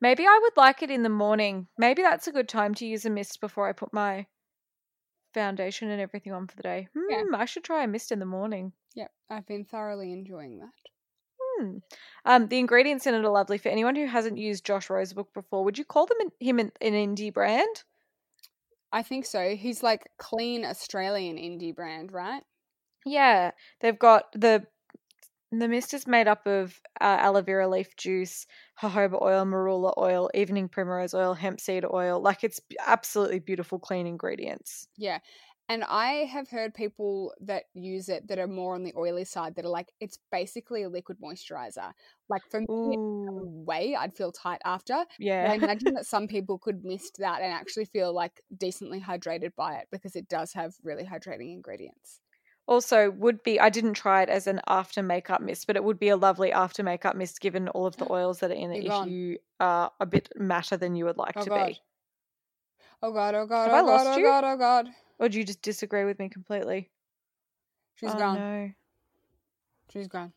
[0.00, 1.68] Maybe I would like it in the morning.
[1.78, 4.26] Maybe that's a good time to use a mist before I put my
[5.34, 6.88] foundation and everything on for the day.
[7.08, 7.22] Yeah.
[7.22, 8.72] Hmm, I should try a mist in the morning.
[8.94, 10.70] Yep, I've been thoroughly enjoying that.
[11.40, 11.78] Hmm.
[12.24, 13.58] Um, the ingredients in it are lovely.
[13.58, 16.72] For anyone who hasn't used Josh Rosebrook before, would you call them an, him an,
[16.80, 17.84] an indie brand?
[18.92, 19.56] I think so.
[19.56, 22.42] He's like clean Australian indie brand, right?
[23.06, 24.66] Yeah, they've got the
[25.52, 28.46] the mist is made up of uh, aloe vera leaf juice,
[28.80, 32.20] jojoba oil, marula oil, evening primrose oil, hemp seed oil.
[32.20, 34.88] Like it's absolutely beautiful, clean ingredients.
[34.96, 35.18] Yeah.
[35.70, 39.54] And I have heard people that use it that are more on the oily side
[39.54, 41.92] that are like, it's basically a liquid moisturizer.
[42.28, 42.96] Like for me,
[43.30, 45.06] way I'd feel tight after.
[45.40, 49.54] But I imagine that some people could mist that and actually feel like decently hydrated
[49.56, 52.20] by it because it does have really hydrating ingredients.
[52.66, 55.98] Also, would be I didn't try it as an after makeup mist, but it would
[55.98, 58.76] be a lovely after makeup mist given all of the oils that are in it.
[58.76, 59.08] You're If gone.
[59.10, 61.74] you are a bit matter than you would like Oh to god.
[61.74, 61.82] be,
[63.02, 64.22] Oh god, oh god, Have oh I oh god, lost oh you?
[64.22, 64.94] god, oh god.
[65.20, 66.90] Or do you just disagree with me completely?
[67.94, 68.38] She's oh, gone.
[68.38, 68.70] No.
[69.92, 70.32] She's gone.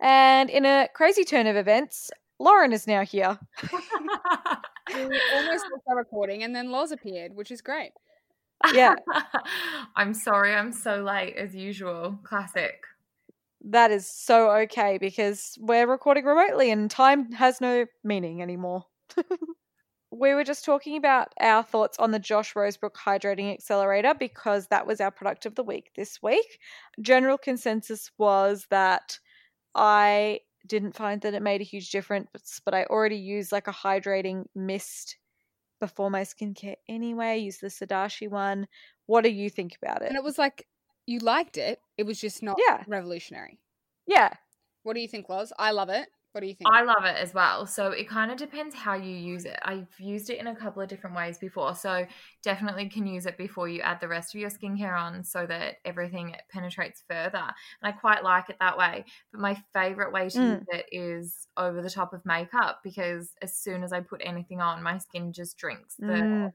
[0.00, 3.38] And in a crazy turn of events, Lauren is now here.
[4.94, 7.92] We almost stopped our recording and then Loz appeared, which is great.
[8.72, 8.94] Yeah.
[9.96, 12.18] I'm sorry, I'm so late as usual.
[12.24, 12.82] Classic.
[13.64, 18.84] That is so okay because we're recording remotely and time has no meaning anymore.
[20.12, 24.86] we were just talking about our thoughts on the Josh Rosebrook Hydrating Accelerator because that
[24.86, 26.58] was our product of the week this week.
[27.00, 29.18] General consensus was that
[29.74, 33.72] I didn't find that it made a huge difference, but I already use like a
[33.72, 35.16] hydrating mist
[35.80, 37.28] before my skincare anyway.
[37.28, 38.68] I use the Sodashi one.
[39.06, 40.08] What do you think about it?
[40.08, 40.68] And it was like
[41.06, 41.80] you liked it.
[41.96, 42.84] It was just not Yeah.
[42.86, 43.58] revolutionary.
[44.06, 44.34] Yeah.
[44.82, 45.52] What do you think, Loz?
[45.58, 46.08] I love it.
[46.32, 46.70] What do you think?
[46.70, 47.66] I love it as well.
[47.66, 49.58] So it kind of depends how you use it.
[49.64, 51.74] I've used it in a couple of different ways before.
[51.74, 52.06] So
[52.42, 55.76] definitely can use it before you add the rest of your skincare on so that
[55.84, 57.38] everything penetrates further.
[57.38, 59.04] And I quite like it that way.
[59.32, 60.42] But my favorite way to Mm.
[60.46, 64.60] use it is over the top of makeup because as soon as I put anything
[64.60, 66.52] on, my skin just drinks the Mm.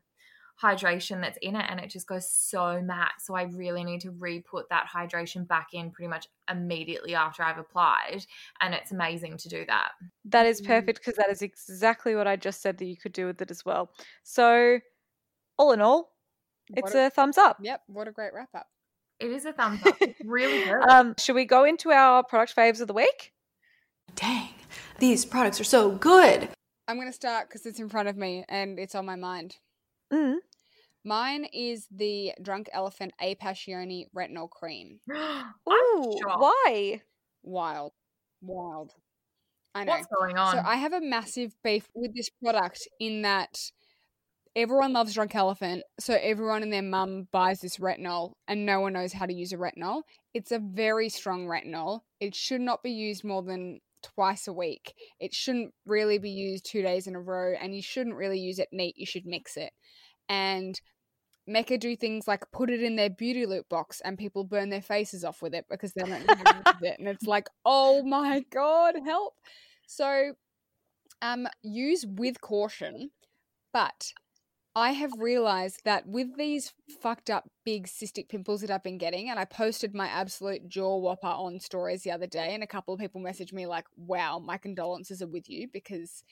[0.62, 3.13] Hydration that's in it and it just goes so matte.
[3.20, 7.43] So I really need to re put that hydration back in pretty much immediately after
[7.43, 8.26] I've applied.
[8.62, 9.91] And it's amazing to do that.
[10.26, 10.67] That is Mm.
[10.67, 13.52] perfect because that is exactly what I just said that you could do with it
[13.52, 13.91] as well.
[14.24, 14.80] So,
[15.58, 16.13] all in all,
[16.76, 17.58] it's What a thumbs up.
[17.62, 18.67] Yep, what a great wrap up.
[19.20, 19.96] It is a thumbs up.
[20.02, 20.89] It's really good.
[20.89, 23.34] Um, should we go into our product faves of the week?
[24.15, 24.50] Dang,
[25.00, 26.50] these products are so good.
[26.88, 29.58] I'm going to start because it's in front of me and it's on my mind.
[30.13, 30.38] Mm.
[31.08, 35.00] Mine is the Drunk Elephant A Passioni Retinol Cream.
[35.15, 37.02] I'm Ooh, why?
[37.43, 37.93] Wild.
[38.41, 38.91] Wild.
[39.74, 39.93] I know.
[39.93, 40.56] What's going on?
[40.58, 43.58] So I have a massive beef with this product in that
[44.54, 48.91] everyone loves Drunk Elephant, so everyone and their mum buys this retinol and no one
[48.91, 50.02] knows how to use a retinol.
[50.34, 52.02] It's a very strong retinol.
[52.20, 54.93] It should not be used more than twice a week.
[55.22, 58.60] It shouldn't really be used two days in a row and you shouldn't really use
[58.60, 58.96] it neat.
[58.98, 59.72] You should mix it.
[60.28, 60.78] And
[61.47, 64.81] Mecca do things like put it in their beauty loop box and people burn their
[64.81, 66.99] faces off with it because they don't know how it.
[66.99, 69.36] And it's like, oh my God, help.
[69.88, 70.33] So
[71.21, 73.12] um use with caution,
[73.73, 74.12] but
[74.75, 79.27] I have realized that with these fucked up big cystic pimples that I've been getting,
[79.27, 82.93] and I posted my absolute jaw whopper on stories the other day, and a couple
[82.93, 86.23] of people messaged me like, "Wow, my condolences are with you because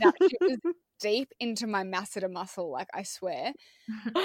[0.00, 3.52] that shit was deep into my masseter muscle, like I swear."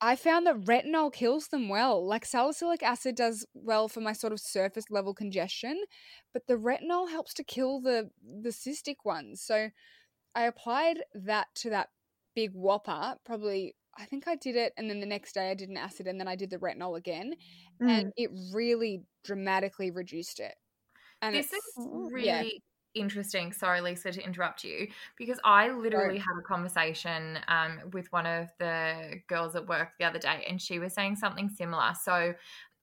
[0.00, 2.06] I found that retinol kills them well.
[2.06, 5.82] Like salicylic acid does well for my sort of surface level congestion,
[6.32, 9.42] but the retinol helps to kill the the cystic ones.
[9.42, 9.70] So
[10.36, 11.88] I applied that to that
[12.36, 13.16] big whopper.
[13.24, 16.06] Probably, I think I did it, and then the next day I did an acid,
[16.06, 17.34] and then I did the retinol again,
[17.82, 17.90] Mm.
[17.90, 20.54] and it really dramatically reduced it.
[21.20, 22.42] And this it's- is really yeah.
[22.94, 23.52] Interesting.
[23.52, 28.48] Sorry, Lisa, to interrupt you because I literally had a conversation um, with one of
[28.58, 31.92] the girls at work the other day, and she was saying something similar.
[32.00, 32.34] So,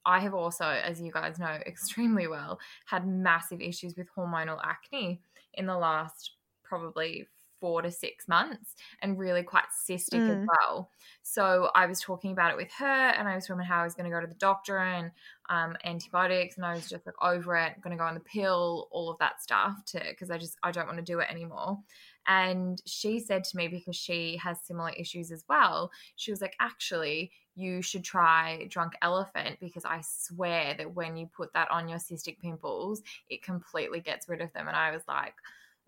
[0.06, 5.22] I have also, as you guys know extremely well, had massive issues with hormonal acne
[5.56, 6.32] in the last
[6.64, 7.28] probably
[7.60, 10.48] four to six months and really quite cystic as Mm.
[10.48, 10.92] well.
[11.22, 13.84] So I was talking about it with her and I was talking about how I
[13.84, 15.12] was going to go to the doctor and
[15.50, 18.88] um, antibiotics and I was just like over it, going to go on the pill,
[18.92, 21.80] all of that stuff to because I just I don't want to do it anymore.
[22.28, 25.92] And she said to me because she has similar issues as well.
[26.16, 31.28] She was like, actually, you should try Drunk Elephant because I swear that when you
[31.28, 34.68] put that on your cystic pimples, it completely gets rid of them.
[34.68, 35.36] And I was like,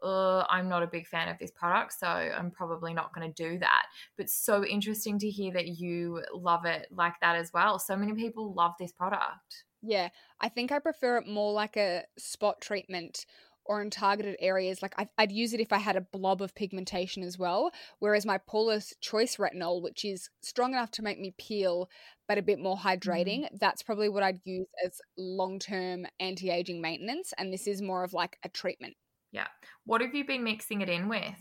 [0.04, 3.50] uh, I'm not a big fan of this product, so I'm probably not going to
[3.50, 3.86] do that.
[4.18, 7.80] But so interesting to hear that you love it like that as well.
[7.80, 9.64] So many people love this product.
[9.82, 13.26] Yeah, I think I prefer it more like a spot treatment
[13.68, 14.82] or in targeted areas.
[14.82, 17.72] Like I, I'd use it if I had a blob of pigmentation as well.
[18.00, 21.90] Whereas my Paula's Choice Retinol, which is strong enough to make me peel
[22.28, 26.82] but a bit more hydrating, that's probably what I'd use as long term anti aging
[26.82, 27.34] maintenance.
[27.38, 28.96] And this is more of like a treatment.
[29.32, 29.48] Yeah.
[29.86, 31.36] What have you been mixing it in with?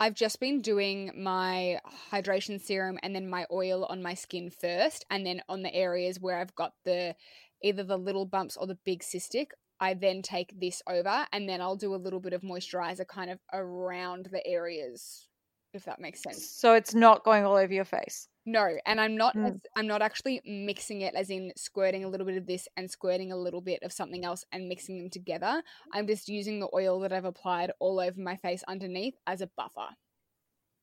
[0.00, 1.78] I've just been doing my
[2.10, 6.20] hydration serum and then my oil on my skin first, and then on the areas
[6.20, 7.14] where I've got the
[7.62, 9.48] either the little bumps or the big cystic,
[9.80, 13.30] I then take this over, and then I'll do a little bit of moisturizer kind
[13.30, 15.28] of around the areas,
[15.72, 16.50] if that makes sense.
[16.50, 18.28] So it's not going all over your face.
[18.46, 19.46] No, and I'm not Mm.
[19.54, 22.90] as, I'm not actually mixing it as in squirting a little bit of this and
[22.90, 25.62] squirting a little bit of something else and mixing them together.
[25.92, 29.46] I'm just using the oil that I've applied all over my face underneath as a
[29.46, 29.88] buffer.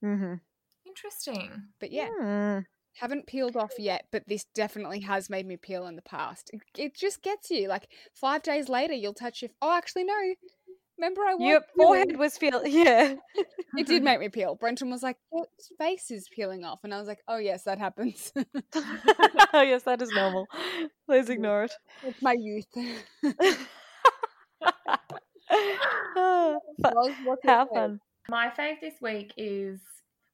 [0.03, 0.35] Mm-hmm.
[0.85, 1.67] Interesting.
[1.79, 2.65] But yeah, Mm.
[2.95, 6.49] haven't peeled off yet, but this definitely has made me peel in the past.
[6.53, 7.67] It, it just gets you.
[7.67, 9.51] Like five days later, you'll touch your.
[9.61, 10.33] Oh, actually, no.
[11.01, 13.15] Remember, I was Your forehead was feel yeah.
[13.75, 14.53] It did make me peel.
[14.53, 15.47] Brenton was like, "Your
[15.79, 18.31] face is peeling off," and I was like, "Oh yes, that happens.
[18.75, 20.45] oh yes, that is normal.
[21.07, 21.73] Please ignore it.
[22.03, 22.67] it's my youth."
[26.83, 27.99] Fu- what's How fun.
[28.29, 29.79] My fave this week is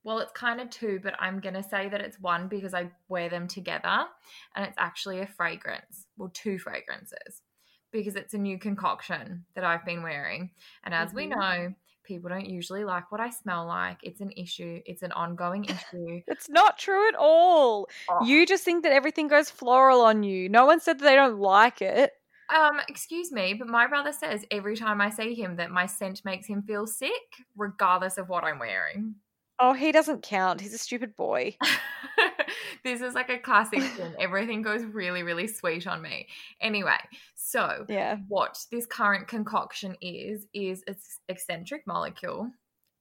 [0.04, 3.30] well, it's kind of two, but I'm gonna say that it's one because I wear
[3.30, 4.04] them together,
[4.54, 6.08] and it's actually a fragrance.
[6.18, 7.42] Well, two fragrances
[7.92, 10.52] because it's a new concoction that I've been wearing,
[10.84, 11.30] and as we Mhm.
[11.40, 11.74] know,
[12.04, 13.98] people don't usually like what I smell like.
[14.02, 14.82] It's an issue.
[14.86, 16.22] It's an ongoing issue.
[16.28, 17.90] It's not true at all.
[18.10, 18.24] Oh.
[18.26, 20.48] You just think that everything goes floral on you.
[20.48, 22.14] No one said that they don't like it.
[22.50, 26.24] Um, excuse me, but my brother says every time I see him that my scent
[26.24, 27.12] makes him feel sick,
[27.58, 29.16] regardless of what I'm wearing.
[29.60, 30.62] Oh, he doesn't count.
[30.62, 31.58] He's a stupid boy.
[32.86, 34.14] this is like a classic thing.
[34.20, 36.28] Everything goes really, really sweet on me.
[36.62, 36.98] Anyway,
[37.48, 38.18] so Yeah.
[38.28, 42.52] what this current concoction is, is its Escentric molecule,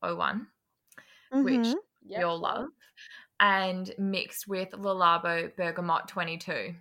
[0.04, 0.46] O1,
[1.32, 1.74] which Mhm.
[2.02, 2.68] Yep, you'll love,
[3.40, 6.76] and mixed with Le Labo Bergamot 22.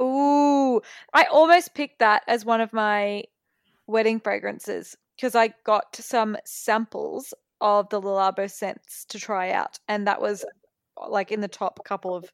[0.00, 0.80] Ooh,
[1.12, 3.24] I almost picked that as one of my
[3.86, 9.78] wedding fragrances because I got some samples of the Le Labo scents to try out,
[9.88, 10.44] and that was
[11.08, 12.30] like in the top couple of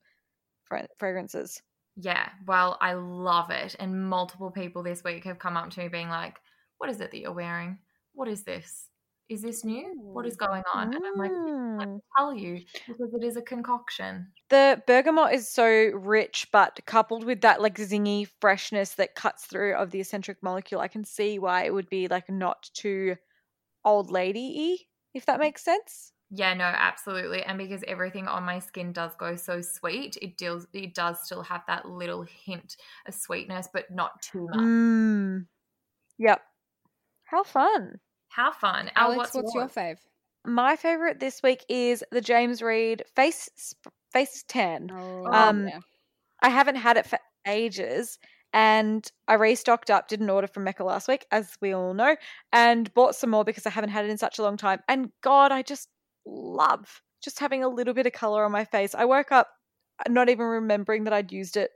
[0.64, 1.62] fra- fragrances.
[1.96, 3.74] Yeah, well, I love it.
[3.78, 6.40] And multiple people this week have come up to me being like,
[6.78, 7.78] What is it that you're wearing?
[8.12, 8.90] What is this?
[9.28, 9.94] Is this new?
[10.12, 10.88] What is going on?
[10.94, 11.32] And I'm like,
[11.78, 11.96] Let Mm.
[11.96, 14.32] me tell you, because it is a concoction.
[14.48, 19.74] The bergamot is so rich, but coupled with that like zingy freshness that cuts through
[19.74, 23.16] of the Escentric molecule, I can see why it would be like not too
[23.84, 26.12] old lady y, if that makes sense.
[26.30, 27.42] Yeah, no, absolutely.
[27.42, 31.42] And because everything on my skin does go so sweet, it deals it does still
[31.42, 34.58] have that little hint of sweetness, but not too much.
[34.58, 35.46] Mm.
[36.18, 36.42] Yep.
[37.24, 38.00] How fun.
[38.28, 38.90] How fun.
[38.96, 39.98] Al, Alex, what's, your fave?
[40.44, 43.74] My favorite this week is the James Read face
[44.12, 44.90] face tan.
[44.92, 45.80] Oh, Um, yeah.
[46.42, 48.18] I haven't had it for ages
[48.52, 52.16] and I restocked up, did an order from Mecca last week, as we all know,
[52.52, 54.80] and bought some more because I haven't had it in such a long time.
[54.88, 55.88] And God, I just
[56.26, 58.94] love just having a little bit of color on my face.
[58.94, 59.48] I woke up
[60.00, 61.70] uh, not even remembering that I'd used it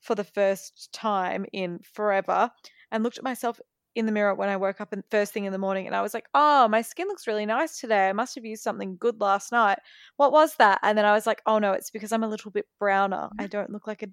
[0.00, 2.50] for the first time in forever
[2.92, 3.60] and looked at myself
[3.94, 6.02] in the mirror when I woke up in, first thing in the morning and I
[6.02, 8.08] was like, oh, my skin looks really nice today.
[8.08, 9.78] I must have used something good last night.
[10.16, 10.80] What was that?
[10.82, 13.30] And then I was like, oh no, it's because I'm a little bit browner.
[13.38, 14.08] I don't look like a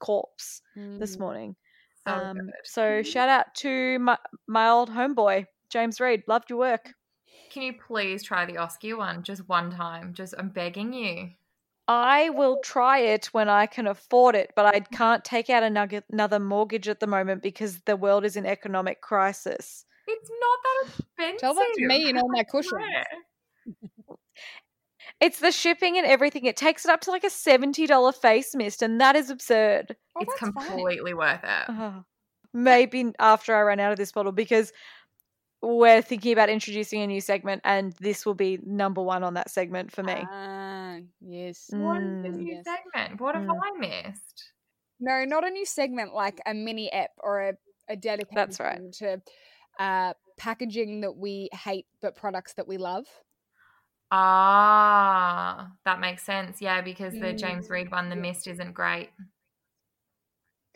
[0.00, 0.62] corpse
[0.98, 1.20] this Mm.
[1.20, 1.56] morning.
[2.06, 4.18] So um, so shout out to my,
[4.48, 6.22] my old homeboy, James Read.
[6.26, 6.94] Loved your work.
[7.50, 10.14] Can you please try the Oscar one just one time?
[10.14, 11.30] Just I'm begging you.
[11.88, 16.04] I will try it when I can afford it, but I can't take out another
[16.12, 19.84] another mortgage at the moment because the world is in economic crisis.
[20.06, 21.40] It's not that expensive.
[21.40, 22.80] Tell that to me and all my cushions.
[25.20, 26.46] It's the shipping and everything.
[26.46, 29.96] It takes it up to like a seventy dollar face mist, and that is absurd.
[30.16, 30.66] Oh, it's that's fine.
[30.66, 31.64] completely worth it.
[31.68, 32.04] Oh,
[32.54, 34.72] maybe after I run out of this bottle because
[35.62, 39.50] we're thinking about introducing a new segment, and this will be number one on that
[39.50, 40.14] segment for me.
[40.14, 41.70] Ah, yes.
[41.72, 42.42] What is the Mm.
[42.42, 42.64] new Yes.
[42.64, 43.20] segment?
[43.20, 43.60] What have Mm.
[43.62, 44.52] I missed?
[45.00, 47.52] No, not a new segment like a mini app or a,
[47.88, 48.92] a dedicated That's right.
[48.94, 49.22] to
[49.78, 53.06] uh, packaging that we hate but products that we love.
[54.10, 56.60] Ah, that makes sense.
[56.60, 57.38] Yeah, because the Mm.
[57.38, 59.10] James Read one, The Mist, isn't great.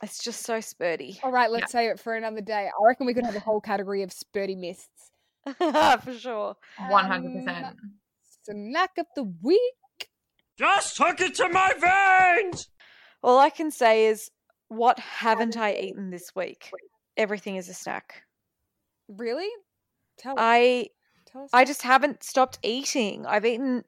[0.05, 1.19] It's just so spurty.
[1.23, 2.69] All right, let's save it for another day.
[2.69, 5.11] I reckon we could have a whole category of spurty mists.
[5.59, 6.57] for sure.
[6.79, 7.65] 100%.
[7.65, 7.77] Um,
[8.45, 10.11] snack of the week.
[10.59, 12.69] Just hook it to my veins!
[13.23, 14.31] All I can say is,
[14.69, 16.71] what haven't I eaten this week?
[17.17, 18.23] Everything is a snack.
[19.09, 19.49] Really?
[20.19, 20.39] Tell us.
[20.39, 20.89] I
[21.27, 21.51] Tell us.
[21.53, 23.25] I just haven't stopped eating.
[23.27, 23.85] I've eaten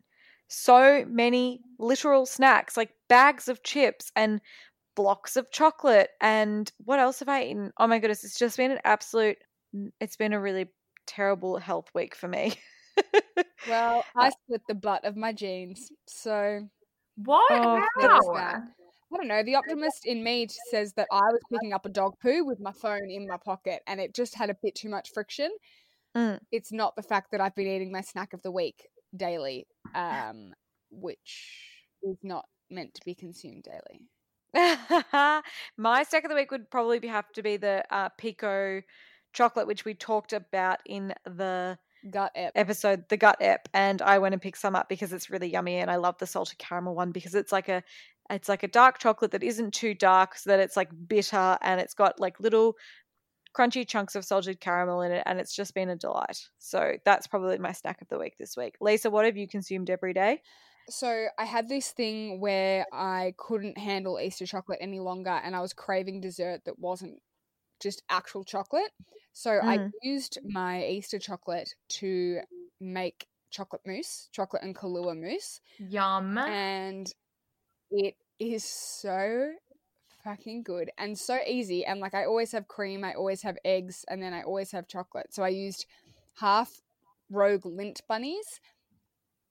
[0.49, 4.41] so many literal snacks, like bags of chips and
[4.97, 6.11] blocks of chocolate.
[6.21, 7.73] And what else have I eaten?
[7.79, 9.39] Oh my goodness, it's just been an absolute.
[10.01, 10.67] It's been a really
[11.07, 12.55] terrible health week for me.
[13.69, 16.61] Well, I split the butt of my jeans, so
[17.17, 17.47] What?
[17.51, 18.63] Oh, bad.
[19.13, 19.43] I don't know.
[19.45, 22.73] The optimist in me says that I was picking up a dog poo with my
[22.73, 25.51] phone in my pocket, and it just had a bit too much friction.
[26.17, 26.41] Mm.
[26.51, 30.55] It's not the fact that I've been eating my snack of the week daily, um,
[30.91, 31.61] which
[32.03, 34.01] is not meant to be consumed daily.
[35.77, 38.83] My snack of the week would probably be, have to be the uh, Pico
[39.33, 41.79] chocolate, which we talked about in the
[42.11, 42.53] Gut ep.
[42.55, 45.77] episode, the gut ep, and I went and picked some up because it's really yummy,
[45.77, 47.83] and I love the salted caramel one because it's like a
[48.31, 51.81] it's like a dark chocolate that isn't too dark, so that it's like bitter, and
[51.81, 52.77] it's got like little
[53.57, 56.49] crunchy chunks of salted caramel in it, and it's just been a delight.
[56.59, 58.77] So that's probably my snack of the week this week.
[58.81, 60.43] Lisa, what have you consumed every day?
[60.89, 65.61] So I had this thing where I couldn't handle Easter chocolate any longer, and I
[65.61, 67.21] was craving dessert that wasn't
[67.81, 68.93] just actual chocolate.
[69.33, 69.93] So I Mm.
[70.03, 72.41] used my Easter chocolate to
[72.81, 76.39] make chocolate mousse, chocolate and Kahlua mousse, Yum.
[76.47, 77.13] and
[77.91, 79.55] it is so
[80.25, 81.85] fucking good and so easy.
[81.85, 84.89] And like I always have cream, I always have eggs, and then I always have
[84.89, 85.33] chocolate.
[85.35, 85.87] So I used
[86.37, 86.83] half
[87.31, 88.61] Rogue Lindt bunnies.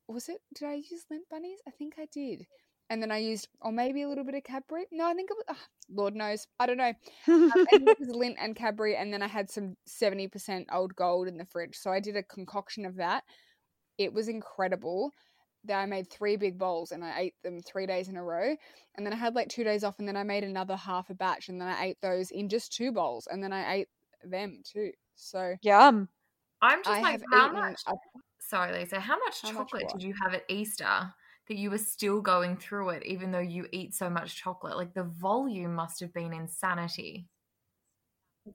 [0.08, 0.42] Was it?
[0.54, 1.60] Did I use Lindt bunnies?
[1.68, 2.46] I think I did.
[2.90, 4.86] And then I used, or maybe a little bit of Cadbury.
[4.92, 5.46] No, I think it was.
[5.50, 6.94] ah, Lord knows, I don't know.
[7.28, 11.28] Um, it was Lindt and Cadbury, and then I had some seventy percent Old Gold
[11.28, 11.76] in the fridge.
[11.76, 13.24] So I did a concoction of that.
[13.98, 15.12] It was incredible.
[15.68, 18.56] That I made three big bowls and I ate them three days in a row.
[18.94, 21.16] And then I had like two days off, and then I made another half a
[21.16, 23.88] batch, and then I ate those in just two bowls, and then I ate
[24.24, 24.92] them too.
[25.16, 26.08] So Yum.
[26.62, 27.82] I'm just I like, how eaten much?
[28.48, 29.00] Sorry, Lisa.
[29.00, 30.00] How much How chocolate what?
[30.00, 31.14] did you have at Easter
[31.48, 34.78] that you were still going through it, even though you eat so much chocolate?
[34.78, 37.28] Like the volume must have been insanity.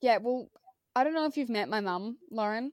[0.01, 0.49] Yeah, well,
[0.95, 2.73] I don't know if you've met my mum, Lauren,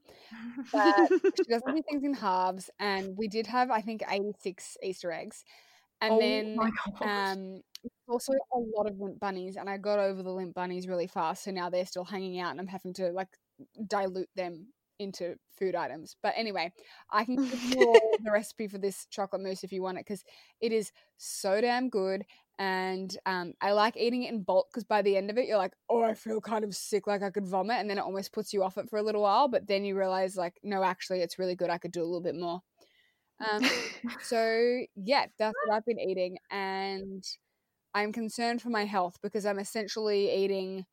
[0.72, 2.70] but she doesn't do things in halves.
[2.80, 5.44] And we did have, I think, 86 Easter eggs.
[6.02, 6.58] And oh then
[7.02, 7.62] um,
[8.08, 9.56] also a lot of Lindt bunnies.
[9.56, 11.44] And I got over the Lindt bunnies really fast.
[11.44, 13.30] So now they're still hanging out and I'm having to like
[13.88, 14.68] dilute them
[15.00, 16.16] into food items.
[16.22, 16.72] But anyway,
[17.12, 20.06] I can give you all the recipe for this chocolate mousse if you want it
[20.06, 20.24] because
[20.62, 22.26] it is so damn good.
[22.60, 25.58] And um, I like eating it in bulk because by the end of it, you're
[25.58, 27.78] like, oh, I feel kind of sick, like I could vomit.
[27.78, 29.48] And then it almost puts you off it for a little while.
[29.48, 31.70] But then you realize, like, no, actually, it's really good.
[31.70, 32.62] I could do a little bit more.
[33.48, 33.64] Um,
[34.24, 36.38] so, yeah, that's what I've been eating.
[36.50, 37.24] And
[37.94, 40.86] I'm concerned for my health because I'm essentially eating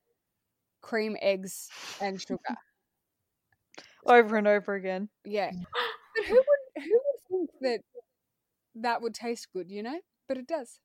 [0.83, 1.69] cream, eggs,
[2.01, 2.39] and sugar.
[4.07, 5.09] Over and over again.
[5.25, 5.51] Yeah.
[6.17, 7.81] But who would who would think that
[8.77, 9.99] that would taste good, you know?
[10.29, 10.79] But it does.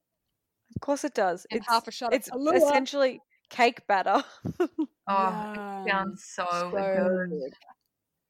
[0.76, 1.46] Of course it does.
[1.52, 2.56] And it's half a shot it's Kahlua.
[2.58, 4.24] essentially cake batter.
[5.12, 7.30] Oh, it sounds so, So good.
[7.32, 7.54] good.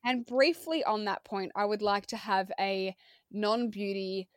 [0.06, 2.96] And briefly on that point, I would like to have a
[3.32, 4.30] non beauty,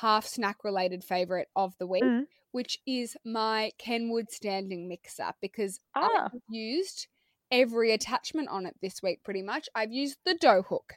[0.00, 2.26] half snack related favorite of the week, Mm.
[2.52, 6.26] which is my Kenwood standing mixer because Ah.
[6.34, 7.06] I've used
[7.50, 9.68] every attachment on it this week pretty much.
[9.74, 10.94] I've used the dough hook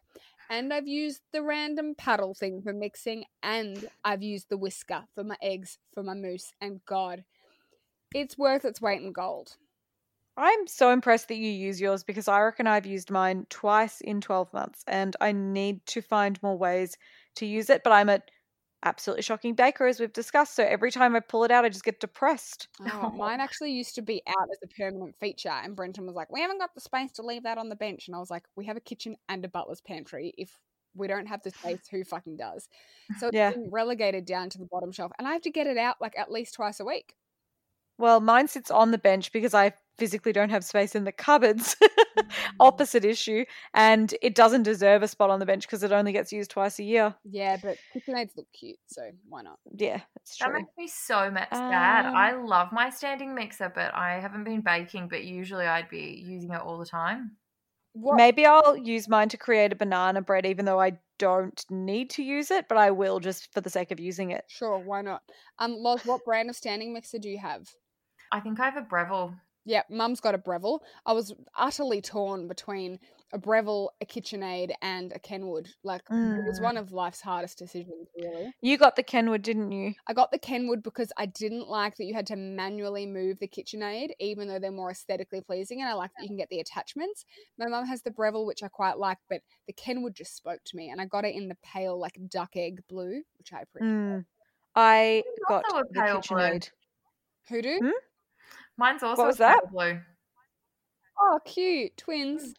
[0.50, 5.24] and I've used the random paddle thing for mixing and I've used the whisker for
[5.24, 7.24] my eggs, for my mousse, and God,
[8.14, 9.58] it's worth its weight in gold.
[10.38, 14.22] I'm so impressed that you use yours because I reckon I've used mine twice in
[14.22, 16.98] 12 months and I need to find more ways
[17.36, 17.84] to use it.
[17.84, 18.22] But I'm a
[18.84, 20.56] absolutely shocking baker, as we've discussed.
[20.56, 22.68] So every time I pull it out, I just get depressed.
[22.82, 26.32] Oh, mine actually used to be out as a permanent feature, and Brenton was like,
[26.32, 28.48] "We haven't got the space to leave that on the bench," and I was like,
[28.56, 30.34] "We have a kitchen and a butler's pantry.
[30.38, 30.58] If
[30.94, 32.70] we don't have the space, who fucking does?"
[33.16, 33.54] So it's Yeah.
[33.54, 36.18] been relegated down to the bottom shelf, and I have to get it out like
[36.18, 37.16] at least twice a week.
[38.00, 41.76] Well, mine sits on the bench because I physically don't have space in the cupboards.
[42.20, 42.56] Mm.
[42.60, 43.46] Opposite issue.
[43.74, 46.78] And it doesn't deserve a spot on the bench because it only gets used twice
[46.80, 47.16] a year.
[47.24, 49.58] Yeah, but KitchenAids look cute, so why not?
[49.74, 52.08] Yeah, that's That makes me so much sad.
[52.08, 56.22] Um, I love my standing mixer, but I haven't been baking, but usually I'd be
[56.26, 57.38] using it all the time.
[57.94, 58.18] What?
[58.18, 62.24] Maybe I'll use mine to create a banana bread, even though I don't need to
[62.24, 64.46] use it, but I will just for the sake of using it.
[64.48, 65.22] Sure, why not?
[65.58, 67.68] Um, Loz, what brand of standing mixer do you have?
[68.32, 69.34] I think I have a Breville.
[69.66, 70.80] Yeah, Mum's got a Breville.
[71.06, 72.98] I was utterly torn between
[73.32, 75.70] a Breville, a KitchenAid, and a Kenwood.
[75.84, 76.64] Like, it was Mm.
[76.64, 78.52] one of life's hardest decisions, really.
[78.62, 79.94] You got the Kenwood, didn't you?
[80.08, 83.48] I got the Kenwood because I didn't like that you had to manually move the
[83.48, 86.62] KitchenAid, even though they're more aesthetically pleasing, and I like that you can get the
[86.62, 87.26] attachments.
[87.60, 90.76] My mum has the Breville, which I quite like, but the Kenwood just spoke to
[90.76, 93.92] me, and I got it in the pale, like duck egg blue, which I appreciate.
[93.92, 94.26] Mm.
[94.74, 96.22] I got the pale blue.
[96.22, 96.70] KitchenAid.
[97.50, 97.80] Who do?
[97.84, 97.90] Hmm?
[98.80, 99.60] Mine's also was that?
[99.72, 100.00] blue.
[101.22, 102.42] Oh, cute twins.
[102.42, 102.54] Mm.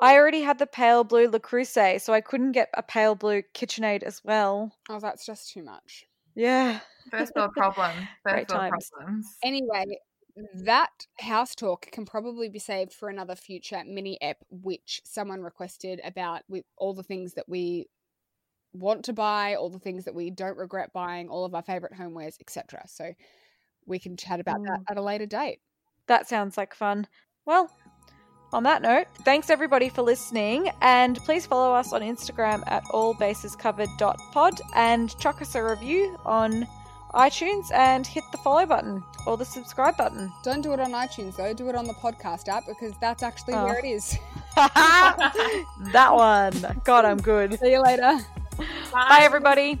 [0.00, 3.42] I already had the pale blue Le Creuset, so I couldn't get a pale blue
[3.54, 4.72] KitchenAid as well.
[4.88, 6.06] Oh, that's just too much.
[6.34, 6.80] Yeah.
[7.10, 7.92] First world problem.
[8.24, 8.90] Great world times.
[8.92, 9.36] problems.
[9.44, 9.84] Anyway,
[10.64, 10.90] that
[11.20, 16.42] house talk can probably be saved for another future mini ep, which someone requested about
[16.48, 17.86] with all the things that we
[18.72, 21.92] want to buy, all the things that we don't regret buying, all of our favorite
[21.92, 22.82] homewares, etc.
[22.86, 23.12] So
[23.90, 24.84] we can chat about that Mm.
[24.90, 25.60] at a later date.
[26.06, 27.06] That sounds like fun.
[27.44, 27.70] Well,
[28.52, 34.60] on that note, thanks everybody for listening, and please follow us on Instagram at allbasescovered.pod
[34.74, 36.66] and chuck us a review on
[37.14, 40.32] iTunes and hit the follow button or the subscribe button.
[40.44, 43.54] Don't do it on iTunes though, do it on the podcast app because that's actually
[43.54, 43.64] Oh.
[43.64, 44.16] where it is.
[44.56, 46.80] that one.
[46.84, 47.58] God, I'm good.
[47.60, 48.18] See you later.
[48.92, 49.80] Bye, everybody.